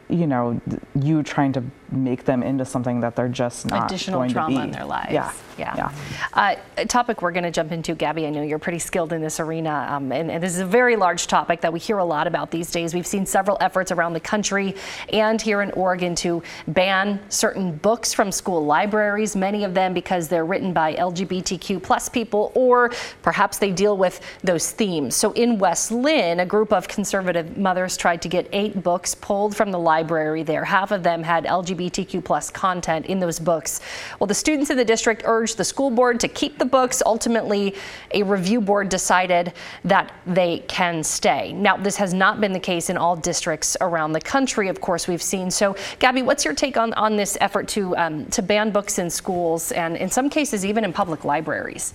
you 0.09 0.27
know, 0.27 0.59
you 0.95 1.23
trying 1.23 1.53
to 1.53 1.63
make 1.91 2.25
them 2.25 2.43
into 2.43 2.65
something 2.65 2.99
that 3.01 3.15
they're 3.15 3.27
just 3.27 3.65
not 3.65 3.89
additional 3.89 4.19
going 4.19 4.31
trauma 4.31 4.55
to 4.55 4.59
be. 4.59 4.63
in 4.63 4.71
their 4.71 4.85
lives. 4.85 5.11
Yeah, 5.11 5.31
yeah. 5.57 5.75
yeah. 5.75 5.91
Uh, 6.33 6.55
a 6.77 6.85
topic 6.85 7.21
we're 7.21 7.31
going 7.31 7.43
to 7.43 7.51
jump 7.51 7.71
into, 7.71 7.95
Gabby. 7.95 8.25
I 8.25 8.29
know 8.29 8.41
you're 8.41 8.59
pretty 8.59 8.79
skilled 8.79 9.13
in 9.13 9.21
this 9.21 9.39
arena, 9.39 9.87
um, 9.89 10.11
and, 10.11 10.31
and, 10.31 10.43
this 10.43 10.53
is 10.53 10.59
a 10.59 10.65
very 10.65 10.95
large 10.95 11.27
topic 11.27 11.61
that 11.61 11.73
we 11.73 11.79
hear 11.79 11.97
a 11.97 12.05
lot 12.05 12.27
about 12.27 12.51
these 12.51 12.71
days. 12.71 12.93
We've 12.93 13.07
seen 13.07 13.25
several 13.25 13.57
efforts 13.59 13.91
around 13.91 14.13
the 14.13 14.19
country 14.19 14.75
and 15.11 15.41
here 15.41 15.61
in 15.61 15.71
Oregon 15.71 16.15
to 16.15 16.41
ban 16.67 17.19
certain 17.29 17.75
books 17.75 18.13
from 18.13 18.31
school 18.31 18.65
libraries. 18.65 19.35
Many 19.35 19.63
of 19.63 19.73
them 19.73 19.93
because 19.93 20.27
they're 20.27 20.45
written 20.45 20.73
by 20.73 20.95
LGBTQ 20.95 21.81
plus 21.81 22.09
people, 22.09 22.51
or 22.55 22.91
perhaps 23.21 23.57
they 23.57 23.71
deal 23.71 23.97
with 23.97 24.21
those 24.43 24.71
themes. 24.71 25.15
So 25.15 25.31
in 25.33 25.59
West 25.59 25.91
Linn, 25.91 26.39
a 26.39 26.45
group 26.45 26.71
of 26.71 26.87
conservative 26.87 27.57
mothers 27.57 27.97
tried 27.97 28.21
to 28.21 28.29
get 28.29 28.47
eight 28.51 28.81
books 28.83 29.15
pulled 29.15 29.55
from 29.55 29.71
the 29.71 29.79
library 29.79 30.43
there. 30.43 30.63
Half 30.63 30.91
of 30.91 31.03
them 31.03 31.23
had 31.23 31.45
LGBTQ 31.79 32.23
plus 32.23 32.49
content 32.49 33.05
in 33.05 33.19
those 33.19 33.39
books. 33.39 33.81
Well, 34.19 34.27
the 34.27 34.33
students 34.33 34.69
in 34.69 34.77
the 34.77 34.85
district 34.85 35.23
urged 35.25 35.57
the 35.57 35.63
school 35.63 35.89
board 35.89 36.19
to 36.19 36.27
keep 36.27 36.57
the 36.57 36.65
books. 36.65 37.01
Ultimately, 37.05 37.75
a 38.13 38.23
review 38.23 38.61
board 38.61 38.89
decided 38.89 39.53
that 39.85 40.13
they 40.25 40.59
can 40.67 41.03
stay. 41.03 41.53
Now, 41.53 41.77
this 41.77 41.95
has 41.97 42.13
not 42.13 42.41
been 42.41 42.53
the 42.53 42.59
case 42.59 42.89
in 42.89 42.97
all 42.97 43.15
districts 43.15 43.77
around 43.81 44.13
the 44.13 44.21
country, 44.21 44.67
of 44.67 44.81
course, 44.81 45.07
we've 45.07 45.21
seen. 45.21 45.49
So, 45.51 45.75
Gabby, 45.99 46.21
what's 46.21 46.45
your 46.45 46.53
take 46.53 46.77
on, 46.77 46.93
on 46.93 47.15
this 47.15 47.37
effort 47.41 47.67
to, 47.69 47.95
um, 47.97 48.25
to 48.27 48.41
ban 48.41 48.71
books 48.71 48.99
in 48.99 49.09
schools 49.09 49.71
and 49.71 49.95
in 49.97 50.09
some 50.09 50.29
cases 50.29 50.65
even 50.65 50.83
in 50.83 50.93
public 50.93 51.23
libraries? 51.23 51.93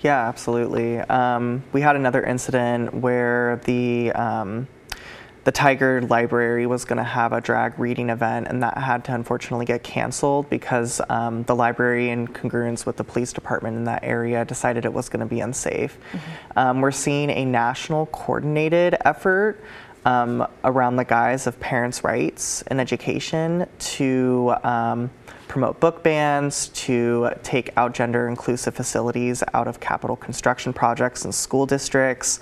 Yeah, 0.00 0.28
absolutely. 0.28 0.98
Um, 1.00 1.64
we 1.72 1.80
had 1.80 1.96
another 1.96 2.22
incident 2.22 2.94
where 2.94 3.60
the 3.64 4.12
um, 4.12 4.68
the 5.46 5.52
Tigard 5.52 6.10
Library 6.10 6.66
was 6.66 6.84
going 6.84 6.96
to 6.96 7.04
have 7.04 7.32
a 7.32 7.40
drag 7.40 7.78
reading 7.78 8.10
event, 8.10 8.48
and 8.48 8.64
that 8.64 8.76
had 8.76 9.04
to 9.04 9.14
unfortunately 9.14 9.64
get 9.64 9.84
canceled 9.84 10.50
because 10.50 11.00
um, 11.08 11.44
the 11.44 11.54
library, 11.54 12.10
in 12.10 12.26
congruence 12.26 12.84
with 12.84 12.96
the 12.96 13.04
police 13.04 13.32
department 13.32 13.76
in 13.76 13.84
that 13.84 14.02
area, 14.02 14.44
decided 14.44 14.84
it 14.84 14.92
was 14.92 15.08
going 15.08 15.20
to 15.20 15.26
be 15.26 15.38
unsafe. 15.38 15.98
Mm-hmm. 16.10 16.58
Um, 16.58 16.80
we're 16.80 16.90
seeing 16.90 17.30
a 17.30 17.44
national 17.44 18.06
coordinated 18.06 18.96
effort. 19.04 19.62
Um, 20.04 20.46
around 20.62 20.94
the 20.94 21.04
guise 21.04 21.48
of 21.48 21.58
parents' 21.58 22.04
rights 22.04 22.62
in 22.70 22.78
education 22.78 23.66
to 23.96 24.54
um, 24.62 25.10
promote 25.56 25.80
book 25.80 26.02
bans, 26.02 26.68
to 26.68 27.30
take 27.42 27.70
out 27.78 27.94
gender 27.94 28.28
inclusive 28.28 28.74
facilities 28.74 29.42
out 29.54 29.66
of 29.66 29.80
capital 29.80 30.14
construction 30.14 30.70
projects 30.70 31.24
and 31.24 31.34
school 31.34 31.64
districts. 31.64 32.40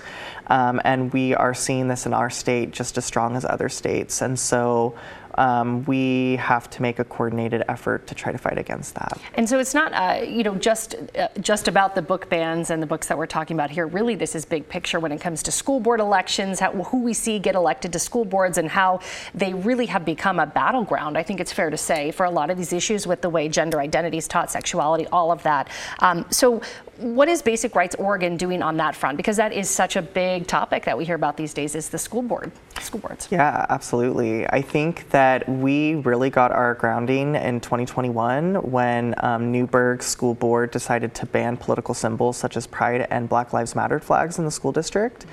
Um, 0.49 0.80
and 0.85 1.12
we 1.12 1.33
are 1.33 1.54
seeing 1.54 1.87
this 1.87 2.06
in 2.06 2.12
our 2.12 2.28
state 2.28 2.73
just 2.73 2.99
as 2.99 3.04
strong 3.04 3.37
as 3.37 3.44
other 3.44 3.68
states. 3.68 4.21
And 4.21 4.37
so 4.37 4.97
um, 5.38 5.85
we 5.85 6.37
have 6.37 6.71
to 6.71 6.83
make 6.83 6.99
a 6.99 7.05
coordinated 7.05 7.62
effort 7.69 8.07
to 8.07 8.14
try 8.14 8.33
to 8.33 8.38
fight 8.38 8.59
against 8.59 8.95
that. 8.95 9.19
And 9.35 9.49
so 9.49 9.59
it's 9.59 9.75
not, 9.75 9.93
uh, 9.93 10.23
you 10.25 10.43
know, 10.43 10.55
just 10.55 10.95
uh, 11.19 11.29
just 11.41 11.69
about 11.69 11.95
the 11.95 12.03
book 12.03 12.29
bans 12.29 12.71
and 12.71 12.83
the 12.83 12.87
books 12.87 13.07
that 13.09 13.19
we're 13.19 13.26
talking 13.26 13.57
about 13.57 13.71
here. 13.71 13.87
Really, 13.87 14.14
this 14.14 14.35
is 14.35 14.45
big 14.45 14.69
picture 14.69 15.00
when 15.00 15.12
it 15.12 15.21
comes 15.21 15.43
to 15.45 15.53
school 15.53 15.81
board 15.81 16.00
elections, 16.00 16.61
how, 16.61 16.73
who 16.73 17.03
we 17.03 17.14
see 17.14 17.38
get 17.38 17.55
elected 17.55 17.93
to 17.93 17.99
school 17.99 18.25
boards, 18.25 18.59
and 18.59 18.69
how 18.69 19.00
they 19.35 19.55
really 19.55 19.87
have 19.87 20.05
become 20.05 20.38
a 20.38 20.47
battleground. 20.47 21.19
I 21.19 21.23
think 21.23 21.41
it's 21.41 21.53
fair 21.53 21.71
to 21.71 21.76
say 21.76 22.11
for 22.11 22.25
a 22.25 22.31
lot 22.31 22.50
of 22.50 22.57
these 22.57 22.73
issues 22.73 23.07
with 23.07 23.23
the 23.23 23.31
way 23.31 23.49
gender 23.49 23.81
identity 23.81 24.19
is 24.19 24.29
taught, 24.29 24.50
sexuality, 24.50 25.07
all 25.09 25.33
of 25.33 25.43
that. 25.43 25.69
Um, 26.01 26.25
so 26.31 26.62
what 26.98 27.28
is 27.28 27.42
Basic 27.42 27.74
Rights 27.74 27.94
Oregon 27.96 28.37
doing 28.37 28.62
on 28.62 28.76
that 28.76 28.94
front? 28.94 29.16
Because 29.16 29.37
that 29.37 29.52
is 29.52 29.68
such 29.68 29.96
a 29.96 30.02
big 30.02 30.46
topic 30.46 30.85
that 30.85 30.96
we 30.96 31.04
hear 31.04 31.16
about 31.16 31.37
these 31.37 31.52
days 31.52 31.74
is 31.74 31.88
the 31.88 31.98
school 31.98 32.22
board, 32.22 32.52
school 32.80 33.00
boards. 33.00 33.28
Yeah, 33.30 33.66
absolutely. 33.68 34.46
I 34.48 34.62
think 34.62 35.11
that 35.11 35.48
we 35.48 35.96
really 35.96 36.30
got 36.30 36.52
our 36.52 36.74
grounding 36.74 37.35
in 37.35 37.61
2021 37.61 38.70
when 38.70 39.14
um, 39.18 39.50
Newberg 39.50 40.02
School 40.02 40.35
Board 40.35 40.70
decided 40.70 41.14
to 41.14 41.26
ban 41.26 41.57
political 41.57 41.94
symbols 41.94 42.37
such 42.37 42.57
as 42.57 42.66
Pride 42.66 43.07
and 43.11 43.28
Black 43.28 43.52
Lives 43.52 43.74
Matter 43.74 43.98
flags 43.98 44.38
in 44.38 44.44
the 44.44 44.50
school 44.50 44.72
district. 44.72 45.26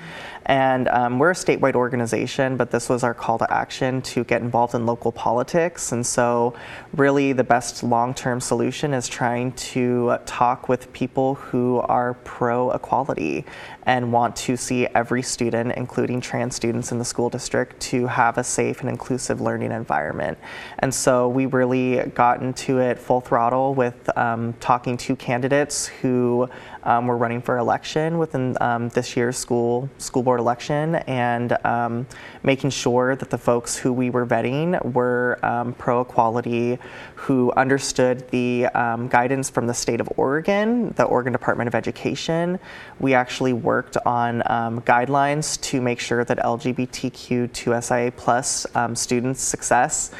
And 0.46 0.88
um, 0.88 1.18
we're 1.18 1.30
a 1.30 1.34
statewide 1.34 1.74
organization, 1.74 2.56
but 2.56 2.70
this 2.70 2.88
was 2.88 3.04
our 3.04 3.14
call 3.14 3.38
to 3.38 3.52
action 3.52 4.02
to 4.02 4.24
get 4.24 4.42
involved 4.42 4.74
in 4.74 4.86
local 4.86 5.12
politics. 5.12 5.92
And 5.92 6.04
so, 6.04 6.54
really, 6.94 7.32
the 7.32 7.44
best 7.44 7.82
long 7.82 8.14
term 8.14 8.40
solution 8.40 8.94
is 8.94 9.08
trying 9.08 9.52
to 9.52 10.16
talk 10.26 10.68
with 10.68 10.92
people 10.92 11.34
who 11.34 11.78
are 11.80 12.14
pro 12.24 12.70
equality 12.72 13.44
and 13.84 14.12
want 14.12 14.36
to 14.36 14.56
see 14.56 14.86
every 14.88 15.22
student, 15.22 15.72
including 15.76 16.20
trans 16.20 16.54
students 16.54 16.92
in 16.92 16.98
the 16.98 17.04
school 17.04 17.28
district, 17.28 17.80
to 17.80 18.06
have 18.06 18.38
a 18.38 18.44
safe 18.44 18.80
and 18.80 18.88
inclusive 18.88 19.40
learning 19.40 19.72
environment. 19.72 20.38
And 20.78 20.92
so 20.92 21.28
we 21.28 21.46
really 21.46 21.98
got 22.14 22.42
into 22.42 22.78
it 22.78 22.98
full 22.98 23.20
throttle 23.20 23.74
with 23.74 24.16
um, 24.16 24.54
talking 24.60 24.96
to 24.98 25.16
candidates 25.16 25.86
who 25.86 26.48
um, 26.84 27.06
were 27.06 27.16
running 27.16 27.40
for 27.40 27.58
election 27.58 28.18
within 28.18 28.56
um, 28.60 28.88
this 28.90 29.16
year's 29.16 29.36
school 29.36 29.88
school 29.98 30.22
board 30.22 30.40
election, 30.40 30.96
and 31.06 31.56
um, 31.64 32.06
making 32.42 32.70
sure 32.70 33.16
that 33.16 33.30
the 33.30 33.38
folks 33.38 33.76
who 33.76 33.92
we 33.92 34.10
were 34.10 34.26
vetting 34.26 34.92
were 34.92 35.38
um, 35.42 35.72
pro 35.74 36.00
equality, 36.00 36.78
who 37.14 37.52
understood 37.52 38.28
the 38.30 38.66
um, 38.74 39.08
guidance 39.08 39.48
from 39.50 39.66
the 39.66 39.74
state 39.74 40.00
of 40.00 40.08
Oregon, 40.16 40.92
the 40.96 41.04
Oregon 41.04 41.32
Department 41.32 41.68
of 41.68 41.74
Education. 41.74 42.58
We 42.98 43.14
actually 43.14 43.52
worked 43.52 43.96
on 44.04 44.42
um, 44.46 44.80
guidelines 44.82 45.60
to 45.62 45.80
make 45.80 46.00
sure 46.00 46.24
that 46.24 46.38
LGBTQ2SIA 46.38 48.16
plus 48.16 48.66
students' 48.94 49.42
success 49.42 50.10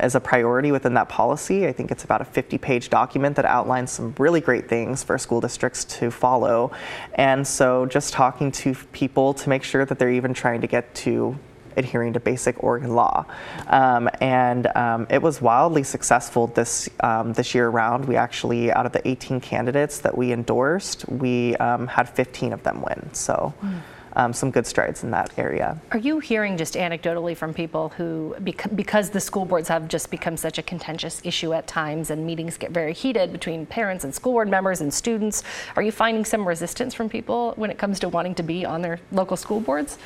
is 0.00 0.14
a 0.14 0.20
priority 0.20 0.72
within 0.72 0.94
that 0.94 1.08
policy. 1.08 1.66
I 1.66 1.72
think 1.72 1.90
it's 1.90 2.04
about 2.04 2.20
a 2.20 2.24
50-page 2.24 2.90
document 2.90 3.36
that 3.36 3.44
outlines 3.44 3.90
some 3.90 4.14
really 4.18 4.40
great 4.40 4.68
things 4.68 5.02
for 5.02 5.16
school 5.18 5.40
districts 5.40 5.84
to 5.84 6.01
follow. 6.10 6.72
And 7.14 7.46
so 7.46 7.86
just 7.86 8.12
talking 8.12 8.50
to 8.52 8.74
people 8.92 9.34
to 9.34 9.48
make 9.48 9.62
sure 9.62 9.84
that 9.84 9.98
they're 9.98 10.10
even 10.10 10.34
trying 10.34 10.60
to 10.62 10.66
get 10.66 10.94
to 10.96 11.38
adhering 11.76 12.12
to 12.12 12.20
basic 12.20 12.62
Oregon 12.62 12.94
law. 12.94 13.24
Um, 13.68 14.08
and 14.20 14.66
um, 14.76 15.06
it 15.10 15.22
was 15.22 15.40
wildly 15.40 15.82
successful 15.82 16.48
this, 16.48 16.88
um, 17.00 17.32
this 17.32 17.54
year 17.54 17.68
around. 17.68 18.04
We 18.06 18.16
actually, 18.16 18.70
out 18.72 18.86
of 18.86 18.92
the 18.92 19.06
18 19.06 19.40
candidates 19.40 19.98
that 20.00 20.16
we 20.16 20.32
endorsed, 20.32 21.08
we 21.08 21.56
um, 21.56 21.86
had 21.86 22.08
15 22.08 22.52
of 22.52 22.62
them 22.62 22.82
win. 22.82 23.10
So. 23.12 23.54
Mm. 23.62 23.80
Um, 24.14 24.32
some 24.32 24.50
good 24.50 24.66
strides 24.66 25.04
in 25.04 25.10
that 25.12 25.30
area. 25.38 25.80
Are 25.90 25.98
you 25.98 26.18
hearing 26.18 26.56
just 26.56 26.74
anecdotally 26.74 27.36
from 27.36 27.54
people 27.54 27.90
who, 27.90 28.36
because 28.74 29.10
the 29.10 29.20
school 29.20 29.44
boards 29.44 29.68
have 29.68 29.88
just 29.88 30.10
become 30.10 30.36
such 30.36 30.58
a 30.58 30.62
contentious 30.62 31.22
issue 31.24 31.52
at 31.54 31.66
times 31.66 32.10
and 32.10 32.26
meetings 32.26 32.58
get 32.58 32.72
very 32.72 32.92
heated 32.92 33.32
between 33.32 33.64
parents 33.64 34.04
and 34.04 34.14
school 34.14 34.32
board 34.32 34.48
members 34.48 34.80
and 34.80 34.92
students, 34.92 35.42
are 35.76 35.82
you 35.82 35.92
finding 35.92 36.24
some 36.24 36.46
resistance 36.46 36.94
from 36.94 37.08
people 37.08 37.54
when 37.56 37.70
it 37.70 37.78
comes 37.78 37.98
to 38.00 38.08
wanting 38.08 38.34
to 38.34 38.42
be 38.42 38.64
on 38.64 38.82
their 38.82 39.00
local 39.12 39.36
school 39.36 39.60
boards? 39.60 39.98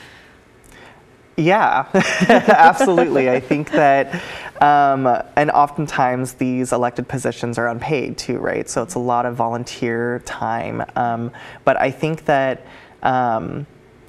Yeah, 1.37 1.87
absolutely. 1.95 3.29
I 3.29 3.41
think 3.41 3.71
that, 3.73 4.23
um, 4.63 5.07
and 5.37 5.51
oftentimes 5.51 6.35
these 6.35 6.73
elected 6.73 7.09
positions 7.09 7.59
are 7.59 7.69
unpaid 7.69 8.17
too, 8.17 8.39
right? 8.39 8.69
So 8.69 8.83
it's 8.83 8.95
a 8.95 8.99
lot 8.99 9.27
of 9.27 9.37
volunteer 9.37 10.23
time. 10.25 10.85
Um, 10.97 11.31
but 11.65 11.77
I 11.77 11.91
think 11.91 12.25
that. 12.27 12.67
Um, 13.03 13.67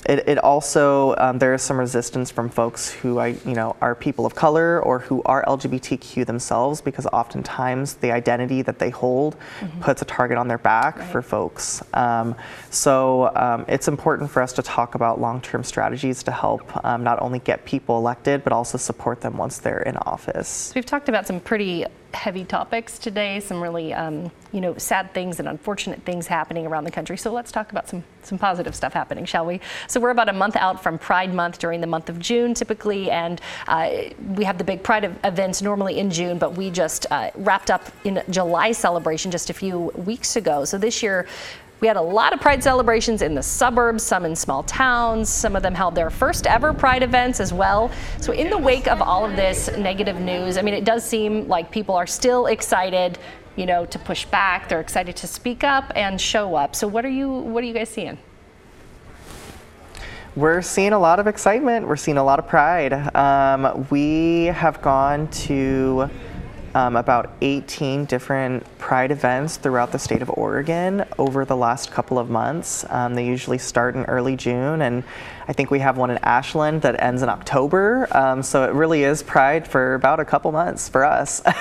it, 0.07 0.27
it 0.27 0.37
also 0.39 1.15
um, 1.17 1.37
there 1.37 1.53
is 1.53 1.61
some 1.61 1.77
resistance 1.77 2.31
from 2.31 2.49
folks 2.49 2.89
who 2.89 3.19
I 3.19 3.27
you 3.45 3.53
know 3.53 3.75
are 3.81 3.93
people 3.93 4.25
of 4.25 4.35
color 4.35 4.81
or 4.81 4.99
who 4.99 5.21
are 5.23 5.43
LGBTQ 5.45 6.25
themselves 6.25 6.81
because 6.81 7.05
oftentimes 7.07 7.95
the 7.95 8.11
identity 8.11 8.61
that 8.61 8.79
they 8.79 8.89
hold 8.89 9.35
mm-hmm. 9.59 9.81
puts 9.81 10.01
a 10.01 10.05
target 10.05 10.37
on 10.37 10.47
their 10.47 10.57
back 10.57 10.97
right. 10.97 11.11
for 11.11 11.21
folks. 11.21 11.83
Um, 11.93 12.35
so 12.69 13.31
um, 13.35 13.65
it's 13.67 13.87
important 13.87 14.31
for 14.31 14.41
us 14.41 14.53
to 14.53 14.61
talk 14.61 14.95
about 14.95 15.19
long-term 15.19 15.63
strategies 15.63 16.23
to 16.23 16.31
help 16.31 16.85
um, 16.85 17.03
not 17.03 17.21
only 17.21 17.39
get 17.39 17.65
people 17.65 17.97
elected 17.97 18.43
but 18.43 18.53
also 18.53 18.77
support 18.77 19.21
them 19.21 19.37
once 19.37 19.57
they're 19.57 19.81
in 19.81 19.97
office. 19.97 20.71
We've 20.73 20.85
talked 20.85 21.09
about 21.09 21.27
some 21.27 21.39
pretty 21.39 21.85
heavy 22.13 22.45
topics 22.45 22.97
today, 22.97 23.39
some 23.39 23.61
really, 23.61 23.93
um, 23.93 24.31
you 24.51 24.61
know, 24.61 24.77
sad 24.77 25.13
things 25.13 25.39
and 25.39 25.47
unfortunate 25.47 26.01
things 26.03 26.27
happening 26.27 26.65
around 26.65 26.83
the 26.83 26.91
country. 26.91 27.17
So 27.17 27.31
let's 27.31 27.51
talk 27.51 27.71
about 27.71 27.87
some, 27.87 28.03
some 28.23 28.37
positive 28.37 28.75
stuff 28.75 28.93
happening, 28.93 29.25
shall 29.25 29.45
we? 29.45 29.59
So 29.87 29.96
we're 29.99 30.11
about 30.11 30.29
a 30.29 30.33
month 30.33 30.55
out 30.55 30.81
from 30.81 30.97
Pride 30.97 31.33
Month 31.33 31.59
during 31.59 31.81
the 31.81 31.87
month 31.87 32.09
of 32.09 32.19
June 32.19 32.53
typically, 32.53 33.11
and 33.11 33.41
uh, 33.67 33.89
we 34.35 34.43
have 34.43 34.57
the 34.57 34.63
big 34.63 34.83
Pride 34.83 35.15
events 35.23 35.61
normally 35.61 35.99
in 35.99 36.09
June, 36.09 36.37
but 36.37 36.55
we 36.55 36.69
just 36.69 37.05
uh, 37.11 37.31
wrapped 37.35 37.71
up 37.71 37.91
in 38.03 38.21
July 38.29 38.71
celebration 38.71 39.31
just 39.31 39.49
a 39.49 39.53
few 39.53 39.91
weeks 39.95 40.35
ago. 40.35 40.65
So 40.65 40.77
this 40.77 41.03
year, 41.03 41.27
we 41.79 41.87
had 41.87 41.97
a 41.97 42.01
lot 42.01 42.33
of 42.33 42.39
Pride 42.39 42.63
celebrations 42.63 43.21
in 43.21 43.35
the 43.35 43.43
suburbs, 43.43 44.01
some 44.03 44.25
in 44.25 44.35
small 44.35 44.63
towns. 44.63 45.29
Some 45.29 45.55
of 45.55 45.61
them 45.61 45.75
held 45.75 45.93
their 45.93 46.09
first 46.09 46.47
ever 46.47 46.73
Pride 46.73 47.03
events 47.03 47.39
as 47.39 47.53
well. 47.53 47.91
So, 48.19 48.33
in 48.33 48.49
the 48.49 48.57
wake 48.57 48.87
of 48.87 49.01
all 49.01 49.23
of 49.25 49.35
this 49.35 49.69
negative 49.77 50.19
news, 50.19 50.57
I 50.57 50.63
mean, 50.63 50.73
it 50.73 50.85
does 50.85 51.03
seem 51.03 51.47
like 51.47 51.69
people 51.69 51.95
are 51.95 52.07
still 52.07 52.47
excited, 52.47 53.19
you 53.55 53.67
know, 53.67 53.85
to 53.85 53.99
push 53.99 54.25
back. 54.25 54.69
They're 54.69 54.81
excited 54.81 55.15
to 55.17 55.27
speak 55.27 55.63
up 55.63 55.91
and 55.95 56.19
show 56.19 56.55
up. 56.55 56.75
So, 56.75 56.87
what 56.87 57.05
are 57.05 57.09
you 57.09 57.29
what 57.29 57.63
are 57.63 57.67
you 57.67 57.73
guys 57.73 57.89
seeing? 57.89 58.17
We're 60.37 60.61
seeing 60.61 60.93
a 60.93 60.99
lot 60.99 61.19
of 61.19 61.25
excitement. 61.25 61.87
We're 61.87 61.95
seeing 61.95 62.19
a 62.19 62.23
lot 62.23 62.37
of 62.37 62.47
pride. 62.47 62.93
Um, 63.15 63.87
we 63.89 64.45
have 64.45 64.83
gone 64.83 65.29
to 65.29 66.11
um, 66.75 66.95
about 66.95 67.33
18 67.41 68.05
different 68.05 68.65
Pride 68.77 69.11
events 69.11 69.57
throughout 69.57 69.91
the 69.91 69.99
state 69.99 70.21
of 70.21 70.29
Oregon 70.29 71.03
over 71.17 71.43
the 71.45 71.55
last 71.55 71.91
couple 71.91 72.17
of 72.19 72.29
months. 72.29 72.85
Um, 72.89 73.15
they 73.15 73.25
usually 73.25 73.57
start 73.57 73.95
in 73.95 74.05
early 74.05 74.35
June, 74.35 74.81
and 74.81 75.03
I 75.47 75.53
think 75.53 75.71
we 75.71 75.79
have 75.79 75.97
one 75.97 76.09
in 76.09 76.17
Ashland 76.19 76.81
that 76.83 77.01
ends 77.01 77.21
in 77.21 77.29
October. 77.29 78.07
Um, 78.15 78.43
so 78.43 78.63
it 78.63 78.73
really 78.73 79.03
is 79.03 79.23
Pride 79.23 79.67
for 79.67 79.95
about 79.95 80.19
a 80.19 80.25
couple 80.25 80.51
months 80.51 80.87
for 80.89 81.03
us. 81.03 81.41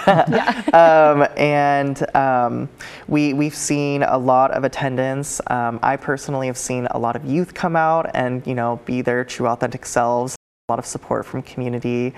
Um, 0.72 1.26
and 1.36 2.14
um, 2.14 2.68
we, 3.08 3.32
we've 3.32 3.54
seen 3.54 4.02
a 4.02 4.18
lot 4.18 4.50
of 4.50 4.64
attendance. 4.64 5.40
Um, 5.46 5.78
I 5.82 5.96
personally 5.96 6.48
have 6.48 6.58
seen 6.58 6.86
a 6.90 6.98
lot 6.98 7.16
of 7.16 7.24
youth 7.24 7.54
come 7.54 7.76
out 7.76 8.10
and, 8.14 8.46
you 8.46 8.54
know, 8.54 8.80
be 8.84 9.00
their 9.00 9.24
true 9.24 9.46
authentic 9.46 9.86
selves 9.86 10.35
a 10.68 10.72
lot 10.72 10.80
of 10.80 10.86
support 10.86 11.24
from 11.24 11.42
community, 11.42 12.12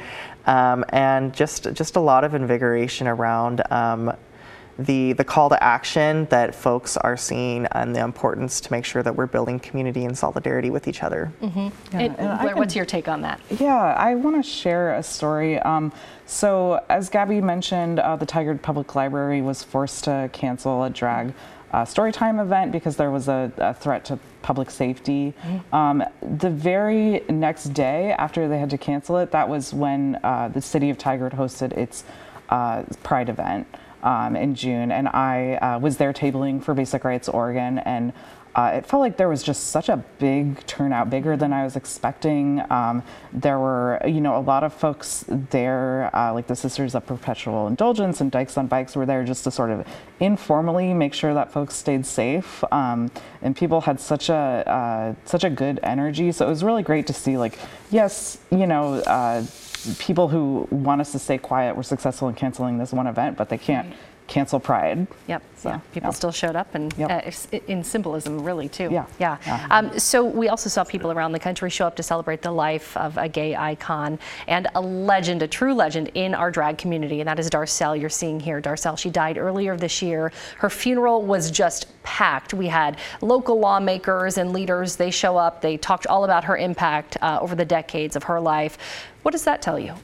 um, 0.47 0.83
and 0.89 1.35
just 1.35 1.71
just 1.75 1.97
a 1.97 2.01
lot 2.01 2.25
of 2.25 2.33
invigoration 2.33 3.07
around 3.07 3.61
um, 3.71 4.11
the 4.79 5.13
the 5.13 5.23
call 5.23 5.51
to 5.51 5.63
action 5.63 6.27
that 6.31 6.55
folks 6.55 6.97
are 6.97 7.15
seeing 7.15 7.67
and 7.73 7.95
the 7.95 8.01
importance 8.01 8.63
to 8.63 8.73
make 8.73 8.87
sure 8.87 9.03
that 9.03 9.15
we're 9.15 9.27
building 9.27 9.61
community 9.61 10.07
and 10.07 10.17
solidarity 10.17 10.71
with 10.71 10.89
each 10.89 11.03
other. 11.03 11.31
Mm-hmm. 11.43 11.99
Yeah, 11.99 12.39
Blair, 12.41 12.57
what's 12.57 12.75
your 12.75 12.87
take 12.87 13.07
on 13.07 13.21
that? 13.21 13.39
Yeah, 13.51 13.77
I 13.77 14.15
want 14.15 14.43
to 14.43 14.51
share 14.51 14.95
a 14.95 15.03
story. 15.03 15.59
Um, 15.59 15.93
so, 16.29 16.85
as 16.91 17.09
Gabby 17.09 17.41
mentioned, 17.41 17.99
uh, 17.99 18.15
the 18.17 18.27
Tigard 18.27 18.61
Public 18.61 18.95
Library 18.95 19.41
was 19.41 19.63
forced 19.63 20.05
to 20.05 20.29
cancel 20.33 20.85
a 20.85 20.91
drag 20.91 21.33
uh, 21.73 21.85
storytime 21.85 22.41
event 22.41 22.71
because 22.71 22.97
there 22.97 23.11
was 23.11 23.29
a, 23.29 23.51
a 23.57 23.73
threat 23.73 24.05
to 24.07 24.19
public 24.43 24.71
safety. 24.71 25.33
Mm-hmm. 25.43 25.75
Um, 25.75 26.05
the 26.21 26.51
very 26.51 27.25
next 27.31 27.75
day 27.75 28.13
after 28.13 28.47
they 28.47 28.59
had 28.59 28.71
to 28.71 28.79
cancel 28.79 29.17
it, 29.19 29.31
that 29.31 29.49
was 29.49 29.73
when 29.73 30.19
uh, 30.23 30.49
the 30.49 30.61
city 30.61 30.91
of 30.91 30.99
Tigard 30.99 31.33
hosted 31.33 31.73
its 31.73 32.05
uh, 32.51 32.83
Pride 33.03 33.31
event 33.31 33.67
um, 34.03 34.37
in 34.37 34.55
June, 34.55 34.93
and 34.93 35.09
I 35.09 35.55
uh, 35.55 35.79
was 35.79 35.97
there 35.97 36.13
tabling 36.13 36.63
for 36.63 36.75
Basic 36.75 37.05
Rights 37.05 37.29
Oregon, 37.29 37.79
and 37.79 38.13
uh, 38.59 38.73
it 38.75 38.85
felt 38.85 38.99
like 39.01 39.17
there 39.17 39.29
was 39.29 39.45
just 39.45 39.69
such 39.69 39.89
a 39.89 39.99
big 40.19 40.67
turnout, 40.67 41.09
bigger 41.09 41.37
than 41.37 41.53
I 41.53 41.63
was 41.63 41.77
expecting. 41.77 42.61
Um, 42.73 43.05
there 43.33 43.57
were, 43.57 44.01
you 44.05 44.21
know, 44.21 44.37
a 44.37 44.43
lot 44.43 44.65
of 44.65 44.73
folks 44.73 45.25
there, 45.29 46.11
uh, 46.13 46.35
like 46.35 46.49
the 46.49 46.57
Sisters 46.57 46.97
of 46.97 47.07
Perpetual 47.07 47.69
Indulgence 47.69 48.21
and 48.21 48.33
Dykes 48.33 48.59
on 48.59 48.67
Bikes 48.67 48.97
were 48.97 49.07
there 49.07 49.23
just 49.23 49.45
to 49.45 49.53
sort 49.53 49.71
of 49.71 49.87
informally 50.19 50.93
make 50.93 51.15
sure 51.15 51.35
that 51.35 51.53
folks 51.53 51.77
stayed 51.77 52.05
safe. 52.05 52.65
Um, 52.73 53.13
and 53.43 53.55
people 53.55 53.83
had 53.83 54.01
such 54.01 54.29
a 54.29 54.35
uh, 54.35 55.15
such 55.25 55.45
a 55.45 55.51
good 55.51 55.79
energy, 55.85 56.33
so 56.33 56.45
it 56.45 56.51
was 56.51 56.65
really 56.65 56.83
great 56.83 57.07
to 57.07 57.13
see. 57.13 57.39
Like, 57.39 57.57
yes, 57.93 58.39
you 58.51 58.67
know 58.67 58.95
uh, 58.95 59.45
people 60.01 60.27
who 60.27 60.67
want 60.73 61.01
us 61.01 61.13
to 61.13 61.21
stay 61.21 61.39
quiet 61.39 61.77
were 61.77 61.85
successful 61.85 62.27
in 62.27 62.35
canceling 62.35 62.79
this 62.79 62.93
one 62.93 63.07
event, 63.07 63.37
but 63.37 63.51
they 63.51 63.59
can't 63.59 63.95
cancel 64.29 64.61
Pride. 64.61 65.07
Yep. 65.27 65.43
So, 65.57 65.71
yeah. 65.71 65.81
People 65.93 66.09
yeah. 66.09 66.13
still 66.13 66.31
showed 66.31 66.55
up, 66.55 66.75
and 66.75 66.95
yep. 66.97 67.27
uh, 67.27 67.59
in 67.67 67.83
symbolism, 67.83 68.45
really, 68.45 68.69
too. 68.69 68.89
Yeah. 68.93 69.07
Yeah. 69.19 69.39
yeah. 69.45 69.67
Um, 69.71 69.99
so 69.99 70.25
we 70.25 70.49
also 70.49 70.69
saw 70.69 70.85
people 70.85 71.11
around 71.11 71.33
the 71.33 71.39
country 71.41 71.69
show 71.71 71.87
up 71.87 71.97
to 71.97 72.03
celebrate 72.03 72.43
the 72.43 72.53
life 72.53 72.97
of 72.97 73.17
a 73.17 73.29
gay 73.29 73.57
icon 73.57 74.19
and 74.47 74.69
a 74.77 74.81
legend, 74.81 75.43
a 75.43 75.49
true 75.49 75.75
legend 75.75 76.13
in 76.15 76.35
our 76.35 76.51
drag 76.51 76.79
community, 76.79 77.21
and 77.21 77.29
that 77.29 77.41
is 77.41 77.51
Darcelle. 77.51 77.99
You're 77.99 78.11
seeing 78.11 78.39
here, 78.39 78.61
Darcelle. 78.61 78.97
She 78.97 79.11
died 79.11 79.37
earlier 79.37 79.77
this 79.77 80.01
year. 80.01 80.31
Her 80.59 80.71
funeral 80.71 81.23
was 81.23 81.51
just 81.51 81.87
packed. 82.05 82.55
We 82.55 82.69
had 82.69 82.99
local 83.21 83.59
lawmakers 83.59 84.39
and 84.39 84.53
leaders. 84.53 84.95
They 84.95 85.11
show 85.11 85.37
up. 85.37 85.61
They 85.61 85.77
talked 85.77 86.07
all 86.07 86.25
about 86.25 86.45
her 86.45 86.57
impact 86.57 87.17
uh, 87.21 87.39
over 87.41 87.57
the 87.57 87.65
decades 87.65 88.15
of 88.15 88.23
her 88.25 88.39
life. 88.39 88.79
What 89.23 89.33
does 89.33 89.45
that 89.45 89.63
tell 89.63 89.79
you? 89.79 89.95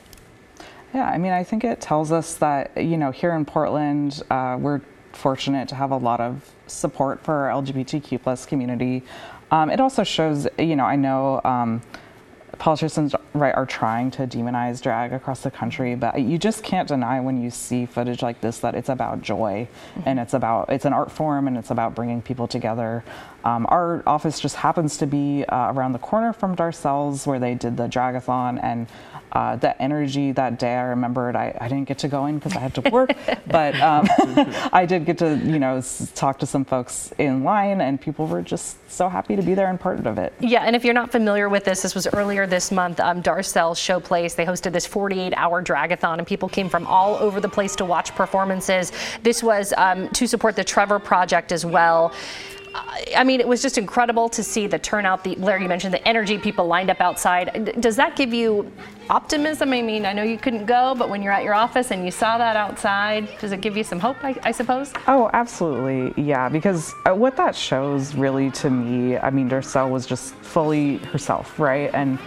Yeah, 0.95 1.11
I 1.11 1.19
mean, 1.19 1.33
I 1.33 1.43
think 1.43 1.65
it 1.65 1.81
tells 1.81 2.13
us 2.13 2.35
that, 2.37 2.77
you 2.77 2.97
know, 2.97 3.11
here 3.11 3.35
in 3.35 3.45
Portland, 3.45 4.23
uh, 4.31 4.57
we're 4.61 4.81
fortunate 5.13 5.69
to 5.69 5.75
have 5.75 5.91
a 5.91 5.97
lot 5.97 6.21
of 6.21 6.55
support 6.69 7.21
for 7.25 7.49
our 7.49 7.63
LGBTQ 7.63 8.23
plus 8.23 8.47
community. 8.47 9.03
Um, 9.51 9.71
it 9.71 9.81
also 9.81 10.05
shows, 10.05 10.47
you 10.57 10.77
know, 10.77 10.85
I 10.85 10.95
know 10.95 11.41
um, 11.45 11.83
politicians 12.59 13.15
right 13.33 13.55
are 13.55 13.67
trying 13.67 14.13
to 14.13 14.27
demonize 14.27 14.81
drag 14.81 15.13
across 15.13 15.41
the 15.41 15.51
country, 15.51 15.97
but 15.97 16.21
you 16.21 16.39
just 16.39 16.63
can't 16.63 16.87
deny 16.87 17.21
when 17.21 17.43
you 17.43 17.51
see 17.51 17.87
footage 17.87 18.23
like 18.23 18.41
this 18.41 18.59
that 18.59 18.77
it's 18.77 18.89
about 18.89 19.21
joy 19.21 19.67
mm-hmm. 19.97 20.09
and 20.09 20.21
it's 20.21 20.35
about 20.35 20.71
it's 20.71 20.85
an 20.85 20.93
art 20.93 21.11
form 21.11 21.49
and 21.49 21.59
it's 21.59 21.71
about 21.71 21.97
bringing 21.97 22.23
people 22.23 22.47
together. 22.47 23.03
Um, 23.45 23.67
our 23.69 24.03
office 24.07 24.41
just 24.41 24.57
happens 24.57 24.97
to 24.99 25.07
be 25.07 25.45
uh, 25.45 25.73
around 25.73 25.93
the 25.93 25.99
corner 25.99 26.33
from 26.33 26.57
Darcelle's 26.57 27.27
where 27.27 27.39
they 27.39 27.55
did 27.55 27.77
the 27.77 27.87
dragathon 27.87 28.59
and 28.63 28.89
uh, 29.35 29.57
the 29.57 29.81
energy 29.83 30.31
that 30.31 30.61
day, 30.61 30.75
I 30.77 30.83
remembered 30.83 31.35
I, 31.35 31.57
I 31.61 31.67
didn't 31.67 31.89
get 31.89 31.99
to 31.99 32.09
go 32.09 32.27
in 32.27 32.39
because 32.39 32.55
I 32.55 32.61
had 32.61 32.75
to 32.77 32.89
work, 32.91 33.11
but 33.49 33.75
um, 33.81 34.07
I 34.73 34.87
did 34.87 35.05
get 35.05 35.19
to, 35.19 35.37
you 35.37 35.59
know, 35.59 35.79
s- 35.79 36.13
talk 36.15 36.39
to 36.39 36.47
some 36.47 36.65
folks 36.65 37.13
in 37.19 37.43
line, 37.43 37.81
and 37.81 38.01
people 38.01 38.29
were 38.29 38.43
just 38.43 38.77
so 38.89 39.09
happy 39.09 39.35
to 39.35 39.43
be 39.43 39.55
there 39.55 39.69
and 39.69 39.81
part 39.81 40.07
of 40.07 40.19
it. 40.19 40.33
Yeah, 40.39 40.63
and 40.63 40.77
if 40.77 40.85
you're 40.85 40.95
not 40.95 41.11
familiar 41.11 41.49
with 41.49 41.65
this, 41.65 41.83
this 41.83 41.97
was 41.97 42.07
earlier 42.07 42.47
this 42.47 42.71
month. 42.71 43.01
Um, 43.01 43.25
Darcelle 43.25 43.75
Showplace, 43.75 44.37
they 44.37 44.47
hosted 44.47 44.73
this 44.73 44.87
48-hour 44.87 45.65
dragathon, 45.65 46.19
and 46.19 46.27
people 46.27 46.49
came 46.49 46.69
from 46.69 46.87
all 46.87 47.17
over 47.17 47.41
the 47.41 47.49
place 47.49 47.75
to 47.77 47.85
watch 47.85 48.15
performances. 48.15 48.93
This 49.25 49.43
was 49.43 49.75
um, 49.77 50.09
to 50.11 50.29
support 50.29 50.55
the 50.55 50.65
Trevor 50.65 51.01
Project 51.01 51.51
as 51.51 51.67
well. 51.67 52.13
I 52.75 53.23
mean, 53.23 53.41
it 53.41 53.47
was 53.47 53.63
just 53.63 53.79
incredible 53.79 54.29
to 54.31 54.43
see 54.43 54.67
the 54.67 54.79
turnout. 54.79 55.23
The 55.23 55.37
Larry, 55.37 55.63
you 55.63 55.69
mentioned 55.69 55.95
the 55.95 56.07
energy, 56.09 56.39
people 56.39 56.67
lined 56.67 56.91
up 56.91 57.01
outside. 57.01 57.77
Does 57.81 57.95
that 57.97 58.17
give 58.17 58.35
you 58.35 58.71
optimism? 59.09 59.73
I 59.73 59.81
mean, 59.83 60.05
I 60.05 60.13
know 60.13 60.25
you 60.25 60.39
couldn't 60.39 60.67
go, 60.67 60.95
but 60.97 61.09
when 61.09 61.23
you're 61.23 61.33
at 61.33 61.45
your 61.45 61.55
office 61.55 61.93
and 61.93 62.05
you 62.05 62.11
saw 62.11 62.37
that 62.39 62.57
outside, 62.57 63.29
does 63.41 63.53
it 63.53 63.61
give 63.61 63.77
you 63.77 63.85
some 63.85 64.01
hope? 64.01 64.17
I, 64.25 64.37
I 64.43 64.51
suppose. 64.51 64.93
Oh, 65.07 65.31
absolutely, 65.33 66.21
yeah. 66.21 66.49
Because 66.49 66.93
uh, 67.07 67.15
what 67.15 67.37
that 67.37 67.55
shows, 67.55 68.15
really, 68.17 68.51
to 68.53 68.71
me, 68.71 69.19
I 69.19 69.31
mean, 69.31 69.49
Darcelle 69.49 69.91
was 69.91 70.05
just 70.07 70.35
fully 70.35 70.97
herself, 70.99 71.61
right? 71.61 71.91
And 71.95 72.19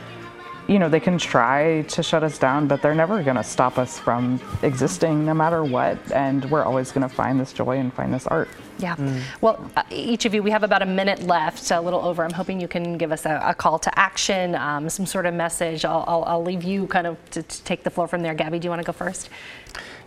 you 0.67 0.79
know, 0.79 0.89
they 0.89 0.99
can 0.99 1.17
try 1.17 1.83
to 1.83 2.03
shut 2.03 2.23
us 2.23 2.37
down, 2.37 2.67
but 2.67 2.81
they're 2.81 2.95
never 2.95 3.23
going 3.23 3.37
to 3.37 3.43
stop 3.43 3.77
us 3.77 3.97
from 3.97 4.39
existing 4.63 5.25
no 5.25 5.33
matter 5.33 5.63
what. 5.63 5.97
And 6.11 6.49
we're 6.51 6.63
always 6.63 6.91
going 6.91 7.07
to 7.07 7.13
find 7.13 7.39
this 7.39 7.53
joy 7.53 7.77
and 7.77 7.93
find 7.93 8.13
this 8.13 8.27
art. 8.27 8.49
Yeah. 8.77 8.95
Mm. 8.95 9.21
Well, 9.41 9.71
uh, 9.75 9.83
each 9.89 10.25
of 10.25 10.33
you, 10.33 10.43
we 10.43 10.51
have 10.51 10.63
about 10.63 10.81
a 10.81 10.85
minute 10.85 11.23
left, 11.23 11.71
a 11.71 11.79
little 11.79 12.01
over. 12.01 12.23
I'm 12.23 12.33
hoping 12.33 12.59
you 12.59 12.67
can 12.67 12.97
give 12.97 13.11
us 13.11 13.25
a, 13.25 13.41
a 13.43 13.55
call 13.55 13.79
to 13.79 13.99
action, 13.99 14.55
um, 14.55 14.89
some 14.89 15.05
sort 15.05 15.25
of 15.25 15.33
message. 15.33 15.85
I'll, 15.85 16.03
I'll, 16.07 16.23
I'll 16.25 16.43
leave 16.43 16.63
you 16.63 16.85
kind 16.87 17.07
of 17.07 17.17
to, 17.31 17.43
to, 17.43 17.63
take 17.63 17.83
the 17.83 17.89
floor 17.89 18.07
from 18.07 18.21
there. 18.21 18.33
Gabby, 18.33 18.59
do 18.59 18.65
you 18.65 18.69
want 18.69 18.81
to 18.81 18.85
go 18.85 18.93
first? 18.93 19.29